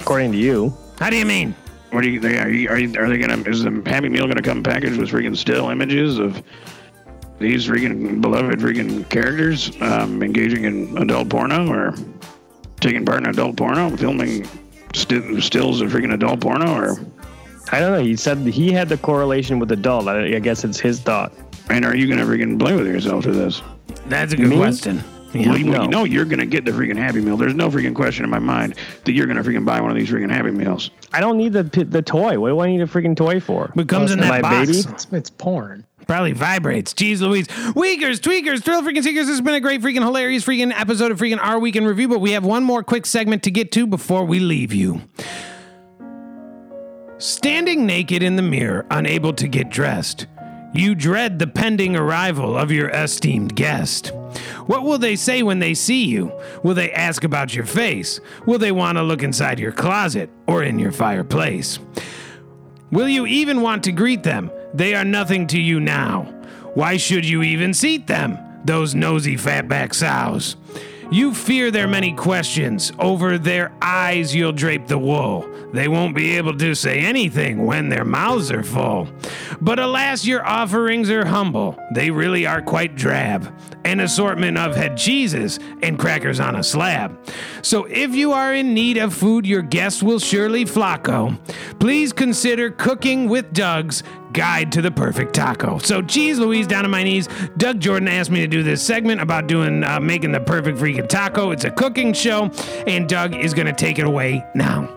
[0.00, 0.76] according to you.
[0.98, 1.54] How do you mean?
[1.90, 2.20] What do you?
[2.20, 3.50] They, are, you, are, you, are they going to?
[3.50, 6.42] Is the Happy Meal going to come packaged with freaking still images of
[7.38, 11.94] these freaking beloved freaking characters um, engaging in adult porno or
[12.80, 14.48] taking part in adult porno, filming
[14.94, 16.96] st- stills of freaking adult porno, or
[17.72, 18.02] I don't know.
[18.02, 20.08] He said he had the correlation with adult.
[20.08, 21.32] I, I guess it's his thought.
[21.68, 23.62] and are you going to freaking play with yourself for this?
[24.06, 24.56] That's a good Me?
[24.56, 25.02] question.
[25.34, 25.48] Yeah.
[25.48, 25.82] Well, you, No.
[25.82, 27.36] you know you're going to get the freaking Happy Meal.
[27.36, 28.74] There's no freaking question in my mind
[29.04, 30.90] that you're going to freaking buy one of these freaking Happy Meals.
[31.12, 32.38] I don't need the the toy.
[32.38, 33.72] What do I need a freaking toy for?
[33.74, 34.66] But comes uh, in My that box.
[34.68, 34.78] baby?
[34.94, 35.86] It's, it's porn.
[36.06, 36.92] Probably vibrates.
[36.94, 37.46] Jeez Louise.
[37.76, 39.26] Weakers, tweakers, thrill freaking seekers.
[39.26, 42.08] This has been a great freaking hilarious freaking episode of freaking Our Week in Review,
[42.08, 45.02] but we have one more quick segment to get to before we leave you.
[47.18, 50.26] Standing naked in the mirror, unable to get dressed,
[50.74, 54.10] you dread the pending arrival of your esteemed guest.
[54.66, 56.32] What will they say when they see you?
[56.62, 58.20] Will they ask about your face?
[58.46, 61.78] Will they want to look inside your closet or in your fireplace?
[62.90, 64.50] Will you even want to greet them?
[64.74, 66.22] They are nothing to you now.
[66.74, 68.38] Why should you even seat them?
[68.64, 70.56] Those nosy fatback sows.
[71.12, 72.90] You fear their many questions.
[72.98, 75.46] Over their eyes you'll drape the wool.
[75.70, 79.08] They won't be able to say anything when their mouths are full.
[79.60, 81.78] But alas, your offerings are humble.
[81.92, 83.54] They really are quite drab.
[83.84, 87.18] An assortment of head cheeses and crackers on a slab.
[87.60, 91.38] So if you are in need of food your guests will surely flocko,
[91.78, 94.02] please consider cooking with Doug's
[94.32, 95.78] Guide to the Perfect Taco.
[95.78, 99.20] So, geez Louise, down on my knees, Doug Jordan asked me to do this segment
[99.20, 101.50] about doing uh, making the perfect freaking taco.
[101.50, 102.50] It's a cooking show,
[102.86, 104.88] and Doug is going to take it away now.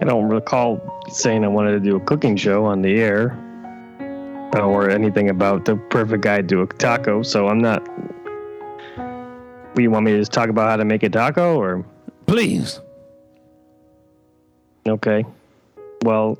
[0.00, 3.36] I don't recall saying I wanted to do a cooking show on the air
[4.54, 7.22] or anything about the perfect guide to a taco.
[7.22, 7.86] So I'm not.
[9.76, 11.84] You want me to just talk about how to make a taco, or
[12.26, 12.80] Please.
[14.86, 15.24] okay?
[16.04, 16.38] Well,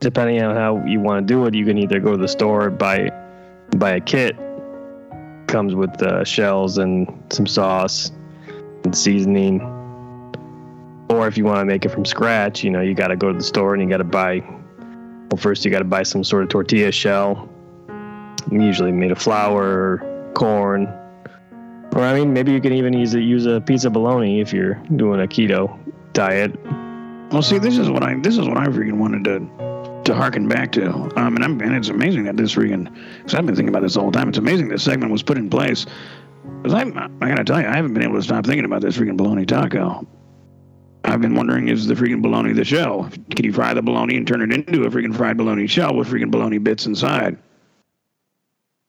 [0.00, 2.70] depending on how you want to do it, you can either go to the store
[2.70, 3.10] buy
[3.76, 4.36] buy a kit.
[5.46, 8.10] Comes with uh, shells and some sauce
[8.84, 9.60] and seasoning.
[11.10, 13.32] Or if you want to make it from scratch, you know, you got to go
[13.32, 14.40] to the store and you got to buy.
[15.30, 17.48] Well, first you got to buy some sort of tortilla shell,
[18.50, 20.86] usually made of flour, or corn,
[21.94, 24.52] or I mean, maybe you can even use a, use a piece of bologna if
[24.52, 25.78] you're doing a keto
[26.12, 26.56] diet.
[27.32, 29.69] Well, see, this is what I this is what I freaking wanted to
[30.10, 30.88] to harken back to.
[30.90, 33.94] Um, and, I'm, and it's amazing that this freaking, because I've been thinking about this
[33.94, 34.28] the whole time.
[34.28, 35.86] It's amazing this segment was put in place.
[36.62, 38.96] Because I'm, I gotta tell you, I haven't been able to stop thinking about this
[38.96, 40.06] freaking bologna taco.
[41.04, 43.08] I've been wondering, is the freaking bologna the shell?
[43.30, 46.08] Can you fry the bologna and turn it into a freaking fried bologna shell with
[46.08, 47.38] freaking bologna bits inside?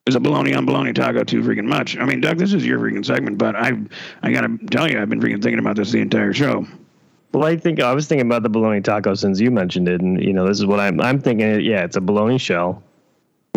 [0.07, 1.97] Is a bologna on bologna taco too freaking much?
[1.97, 3.73] I mean, Doug, this is your freaking segment, but I,
[4.23, 6.65] I gotta tell you, I've been freaking thinking about this the entire show.
[7.33, 10.21] Well, I think I was thinking about the bologna taco since you mentioned it, and
[10.21, 10.99] you know, this is what I'm.
[10.99, 11.61] I'm thinking.
[11.61, 12.83] Yeah, it's a bologna shell.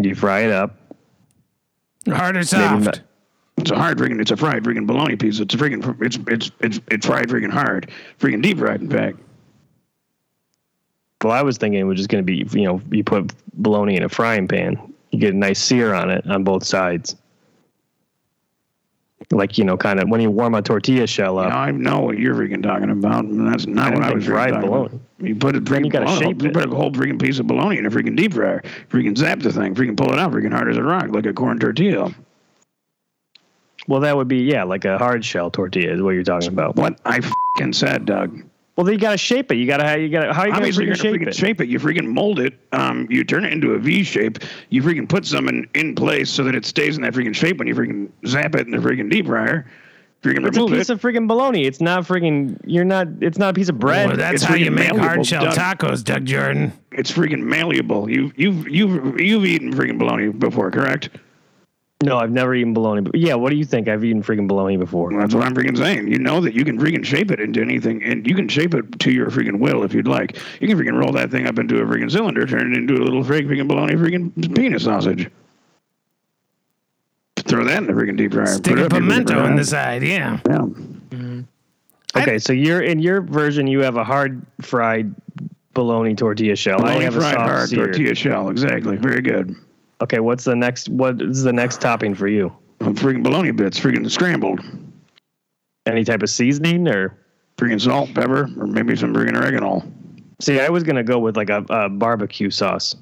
[0.00, 0.76] You fry it up.
[2.08, 2.84] Hard or soft?
[2.84, 3.00] not-
[3.56, 4.20] It's a hard freaking.
[4.20, 5.40] It's a fried freaking bologna piece.
[5.40, 6.00] It's a freaking.
[6.02, 7.90] It's it's it's it's fried freaking hard.
[8.20, 9.18] Freaking deep fried, in fact.
[11.22, 13.96] Well, I was thinking it was just going to be, you know, you put bologna
[13.96, 14.76] in a frying pan,
[15.10, 17.16] you get a nice sear on it on both sides.
[19.30, 21.48] Like, you know, kind of when you warm a tortilla shell up.
[21.48, 23.24] Now I know what you're freaking talking about.
[23.24, 24.86] and That's not I what I was freaking fried talking bologna.
[24.86, 25.00] about.
[25.28, 25.84] You put it freaking.
[25.86, 28.16] you gotta bologna- shape you put a whole freaking piece of bologna in a freaking
[28.16, 28.62] deep fryer.
[28.90, 29.74] Freaking zap the thing.
[29.74, 30.30] Freaking pull it out.
[30.32, 32.12] Freaking hard as a rock, like a corn tortilla.
[33.86, 36.76] Well, that would be, yeah, like a hard shell tortilla is what you're talking about.
[36.76, 38.42] What I freaking said, Doug.
[38.76, 39.56] Well, then you got to shape it.
[39.56, 41.20] You got to, how you got to, how you going to Obviously, you're gonna shape
[41.20, 41.34] freaking it?
[41.36, 41.68] shape it.
[41.68, 42.54] You freaking mold it.
[42.72, 44.38] Um, you turn it into a V shape.
[44.70, 47.68] You freaking put something in place so that it stays in that freaking shape when
[47.68, 49.66] you freaking zap it in the freaking deep fryer.
[50.24, 50.94] Freaking It's a piece it.
[50.94, 51.66] of freaking bologna.
[51.66, 54.08] It's not freaking, you're not, it's not a piece of bread.
[54.08, 55.54] Well, that's It's how you make malleable, hard shell Doug.
[55.54, 56.72] tacos, Doug Jordan.
[56.92, 58.10] it's freaking malleable.
[58.10, 61.10] You you've you've you've eaten freaking bologna before, correct?
[62.04, 63.00] No, I've never eaten bologna.
[63.00, 63.88] But yeah, what do you think?
[63.88, 65.10] I've eaten freaking bologna before.
[65.10, 66.08] Well, that's what I'm freaking saying.
[66.08, 68.98] You know that you can freaking shape it into anything, and you can shape it
[69.00, 70.36] to your freaking will if you'd like.
[70.60, 73.02] You can freaking roll that thing up into a freaking cylinder, turn it into a
[73.04, 75.30] little fake freaking bologna freaking penis sausage.
[77.36, 78.46] Throw that in the freaking deep fryer.
[78.46, 79.50] Stick Put it a in your pimento fryer.
[79.50, 80.40] in the side, yeah.
[80.46, 80.58] Yeah.
[80.58, 81.40] Mm-hmm.
[82.16, 83.66] Okay, so you're in your version.
[83.66, 85.14] You have a hard fried
[85.74, 86.76] bologna tortilla shell.
[86.80, 87.84] I Bologna have a fried soft hard seared.
[87.92, 88.48] tortilla shell.
[88.48, 88.96] Exactly.
[88.96, 89.56] Very good.
[90.04, 90.90] Okay, what's the next?
[90.90, 92.54] What is the next topping for you?
[92.80, 94.60] Freaking bologna bits, freaking scrambled.
[95.86, 97.16] Any type of seasoning or?
[97.56, 99.82] Freaking salt, pepper, or maybe some freaking oregano.
[100.42, 102.94] See, I was gonna go with like a, a barbecue sauce.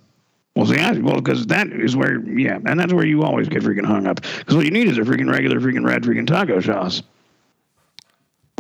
[0.55, 3.63] Well, see, I, well, because that is where, yeah, and that's where you always get
[3.63, 4.21] freaking hung up.
[4.21, 7.03] Because what you need is a freaking regular freaking red freaking taco sauce.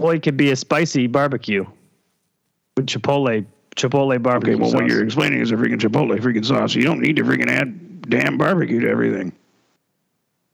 [0.01, 1.64] Well, it could be a spicy barbecue
[2.76, 4.80] with chipotle chipotle barbecue Okay, well, sauce.
[4.80, 6.74] what you're explaining is a freaking chipotle freaking sauce.
[6.74, 9.33] You don't need to freaking add damn barbecue to everything.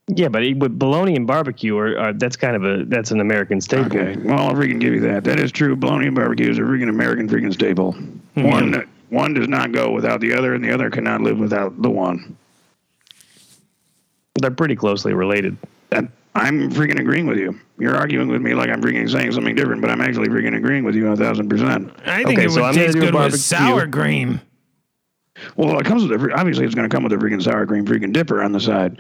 [0.08, 3.20] yeah, but it, with bologna and barbecue, are, are that's kind of a that's an
[3.20, 3.86] American staple.
[3.86, 5.24] Okay, well, I'll freaking give you that.
[5.24, 5.76] That is true.
[5.76, 7.92] Bologna and barbecue is a freaking American freaking staple.
[7.92, 8.42] Hmm.
[8.42, 11.90] One one does not go without the other, and the other cannot live without the
[11.90, 12.36] one.
[14.40, 15.56] They're pretty closely related.
[15.90, 17.58] That I'm freaking agreeing with you.
[17.78, 20.84] You're arguing with me like I'm freaking saying something different, but I'm actually freaking agreeing
[20.84, 21.92] with you a thousand percent.
[22.06, 24.40] I think Okay, it so would I'm taste do good with sour cream.
[25.56, 27.66] Well, it comes with a, fre- obviously it's going to come with a freaking sour
[27.66, 28.98] cream freaking dipper on the side.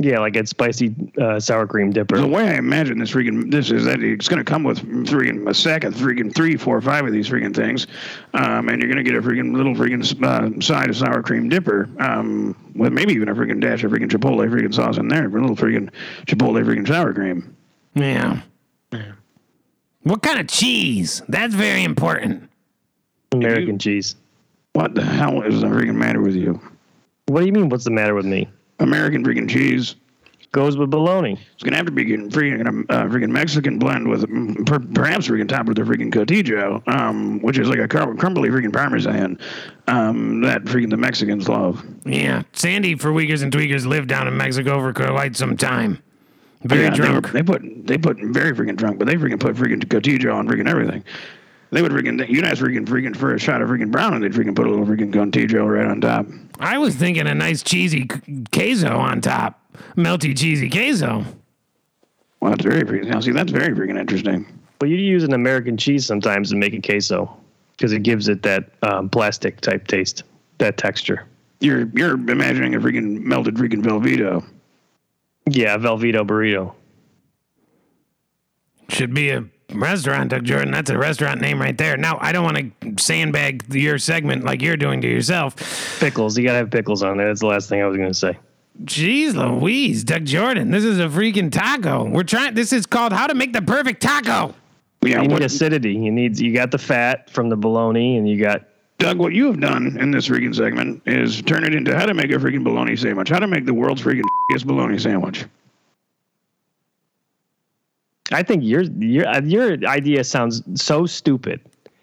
[0.00, 2.20] Yeah, like a spicy uh, sour cream dipper.
[2.20, 5.48] The way I imagine this freaking this is that it's going to come with freaking
[5.48, 7.88] a sack of freaking three, four, five of these freaking things,
[8.34, 11.48] um, and you're going to get a freaking little freaking uh, side of sour cream
[11.48, 15.26] dipper um, with maybe even a freaking dash of freaking chipotle freaking sauce in there,
[15.26, 15.90] a little freaking
[16.26, 17.56] chipotle freaking sour cream.
[17.94, 18.40] Yeah.
[20.02, 21.22] What kind of cheese?
[21.28, 22.48] That's very important.
[23.32, 24.16] American cheese.
[24.78, 26.60] What the hell is the freaking matter with you?
[27.26, 27.68] What do you mean?
[27.68, 28.48] What's the matter with me?
[28.78, 29.96] American freaking cheese.
[30.52, 31.36] Goes with bologna.
[31.54, 35.26] It's gonna have to be getting freaking uh, freaking Mexican blend with mm, per, perhaps
[35.26, 39.36] freaking topped with a freaking cotija, um, which is like a car- crumbly freaking parmesan
[39.88, 41.84] um, that freaking the Mexicans love.
[42.06, 42.44] Yeah.
[42.52, 46.00] Sandy for Weakers and Tweakers lived down in Mexico for quite some time.
[46.62, 47.32] Very Yeah, they were- drunk.
[47.32, 50.68] They, put they put very freaking drunk, but they freaking put freaking cotija on freaking
[50.68, 51.02] everything.
[51.70, 54.32] They would freaking you'd ask freaking freaking for a shot of freaking brown, and they'd
[54.32, 56.26] freaking put a little freaking cotija right on top.
[56.60, 58.08] I was thinking a nice cheesy
[58.52, 59.60] queso on top.
[59.96, 61.24] Melty cheesy queso.
[62.40, 63.08] Well, that's very freaking.
[63.08, 64.46] Now, see, that's very freaking interesting.
[64.80, 67.36] Well, you use an American cheese sometimes to make a queso
[67.72, 70.22] because it gives it that um, plastic type taste,
[70.58, 71.26] that texture.
[71.60, 74.44] You're you're imagining a freaking melted freaking Velveeta.
[75.46, 76.74] Yeah, Velveeta burrito.
[78.88, 79.44] Should be a
[79.74, 80.70] restaurant, Doug Jordan.
[80.70, 81.96] That's a restaurant name right there.
[81.96, 85.56] Now, I don't want to sandbag your segment like you're doing to yourself.
[86.00, 86.36] Pickles.
[86.38, 87.28] You gotta have pickles on there.
[87.28, 88.38] That's the last thing I was gonna say.
[88.84, 90.70] Jeez Louise, Doug Jordan.
[90.70, 92.08] This is a freaking taco.
[92.08, 94.54] We're trying, this is called How to Make the Perfect Taco.
[95.02, 95.94] Yeah, You what, need acidity.
[95.94, 96.38] You need.
[96.38, 98.62] You got the fat from the bologna, and you got.
[98.98, 102.14] Doug, what you have done in this freaking segment is turn it into how to
[102.14, 104.22] make a freaking bologna sandwich, how to make the world's freaking
[104.66, 105.44] bologna sandwich.
[108.32, 111.60] I think your your uh, your idea sounds so stupid.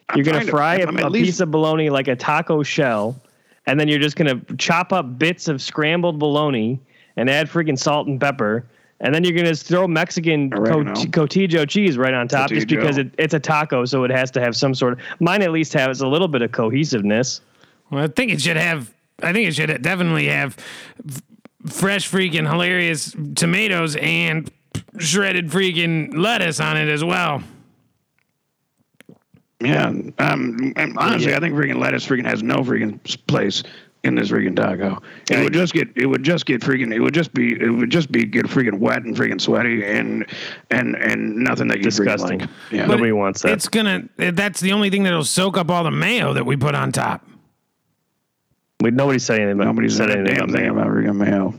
[0.10, 2.08] I'm You're gonna trying to- fry a, I'm at a least- piece of bologna like
[2.08, 3.20] a taco shell,
[3.68, 6.80] and then you're just gonna chop up bits of scrambled bologna
[7.18, 8.66] and add freaking salt and pepper,
[9.00, 10.94] and then you're gonna throw Mexican Oregano.
[10.96, 14.30] cot- cotija cheese right on top, just because it, it's a taco, so it has
[14.32, 15.00] to have some sort of.
[15.20, 17.42] Mine at least has a little bit of cohesiveness.
[17.92, 18.92] Well, I think it should have.
[19.24, 20.58] I think it should definitely have
[21.08, 21.22] f-
[21.68, 24.52] fresh, freaking hilarious tomatoes and
[24.98, 27.44] shredded freaking lettuce on it as well.
[29.62, 33.64] Yeah, um, and honestly, I think freaking lettuce freaking has no freaking place
[34.04, 35.02] in this freaking taco.
[35.32, 37.90] It would just get, it would just get freaking, it would just be, it would
[37.90, 40.26] just be get freaking wet and freaking sweaty and
[40.72, 42.40] and and nothing that you Disgusting.
[42.40, 42.50] like.
[42.70, 43.54] Yeah, Nobody wants that.
[43.54, 44.08] It's gonna.
[44.18, 47.26] That's the only thing that'll soak up all the mayo that we put on top.
[48.82, 51.16] We, nobody said anything about, nobody said said a anything damn about thing about freaking
[51.16, 51.54] mayo.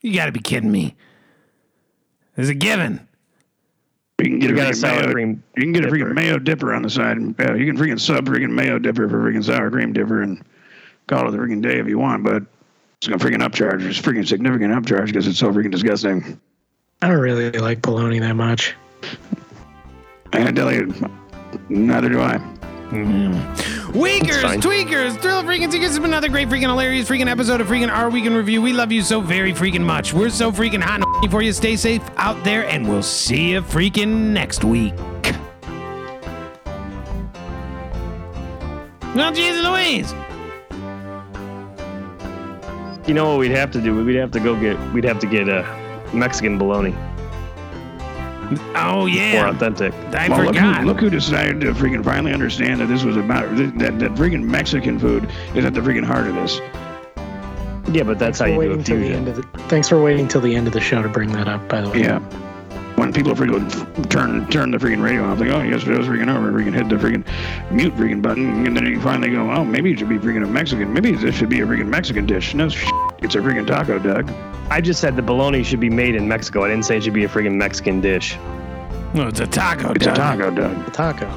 [0.00, 0.94] You got to be kidding me.
[2.38, 3.00] There's a given.
[4.20, 5.96] You can get We a a freaking sour mayo, cream You can get a dipper.
[5.96, 7.16] freaking mayo dipper on the side.
[7.16, 10.40] And, uh, you can freaking sub freaking mayo dipper for freaking sour cream dipper and
[11.08, 12.22] call it the freaking day if you want.
[12.22, 12.44] But
[12.98, 13.84] it's gonna freaking upcharge.
[13.84, 16.38] It's freaking significant upcharge because it's so freaking disgusting.
[17.02, 18.76] I don't really like bologna that much.
[20.32, 20.94] I gotta tell you,
[21.68, 22.36] neither do I.
[22.90, 23.98] Mm-hmm.
[23.98, 25.80] Weakers, tweakers, thrill freaking seekers.
[25.80, 28.62] This has been another great freaking hilarious freaking episode of freaking Our Weekend Review.
[28.62, 30.14] We love you so very freaking much.
[30.14, 31.52] We're so freaking hot and horny for you.
[31.52, 34.94] Stay safe out there, and we'll see you freaking next week.
[39.14, 40.12] Well, Jesus Louise.
[43.08, 44.04] You know what we'd have to do?
[44.04, 44.78] We'd have to go get.
[44.92, 45.64] We'd have to get a
[46.12, 46.94] Mexican bologna
[48.74, 49.92] Oh yeah, more authentic.
[50.14, 50.80] I Well, look forgot.
[50.80, 54.42] who, look who decided to freaking finally understand that this was about that, that freaking
[54.42, 56.60] Mexican food is at the freaking heart of this.
[57.90, 59.42] Yeah, but that's how For you do waiting a till the end of the.
[59.68, 61.68] Thanks for waiting till the end of the show to bring that up.
[61.68, 62.00] By the way.
[62.00, 62.18] Yeah.
[62.96, 66.34] When people freaking turn turn the freaking radio off, like, oh, yes, it was freaking
[66.34, 66.50] over.
[66.52, 67.24] Freaking hit the freaking
[67.70, 70.48] mute freaking button, and then you finally go, oh, maybe it should be freaking a
[70.48, 70.92] Mexican.
[70.92, 72.54] Maybe this should be a freaking Mexican dish.
[72.54, 74.30] No, sh- it's a freaking taco, Doug.
[74.70, 76.64] I just said the bologna should be made in Mexico.
[76.64, 78.36] I didn't say it should be a freaking Mexican dish.
[79.14, 79.92] No, it's a taco.
[79.92, 80.16] It's a Doug.
[80.16, 80.84] taco, Doug.
[80.84, 81.32] The taco.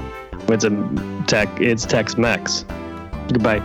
[0.50, 1.48] It's a tech.
[1.62, 2.66] It's Tex-Mex.
[3.30, 3.62] Goodbye.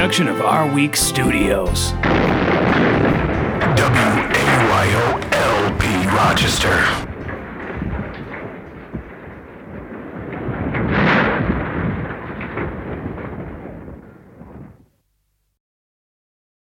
[0.00, 1.92] Production of Our Week Studios.
[4.72, 7.09] WAYO LP Rochester.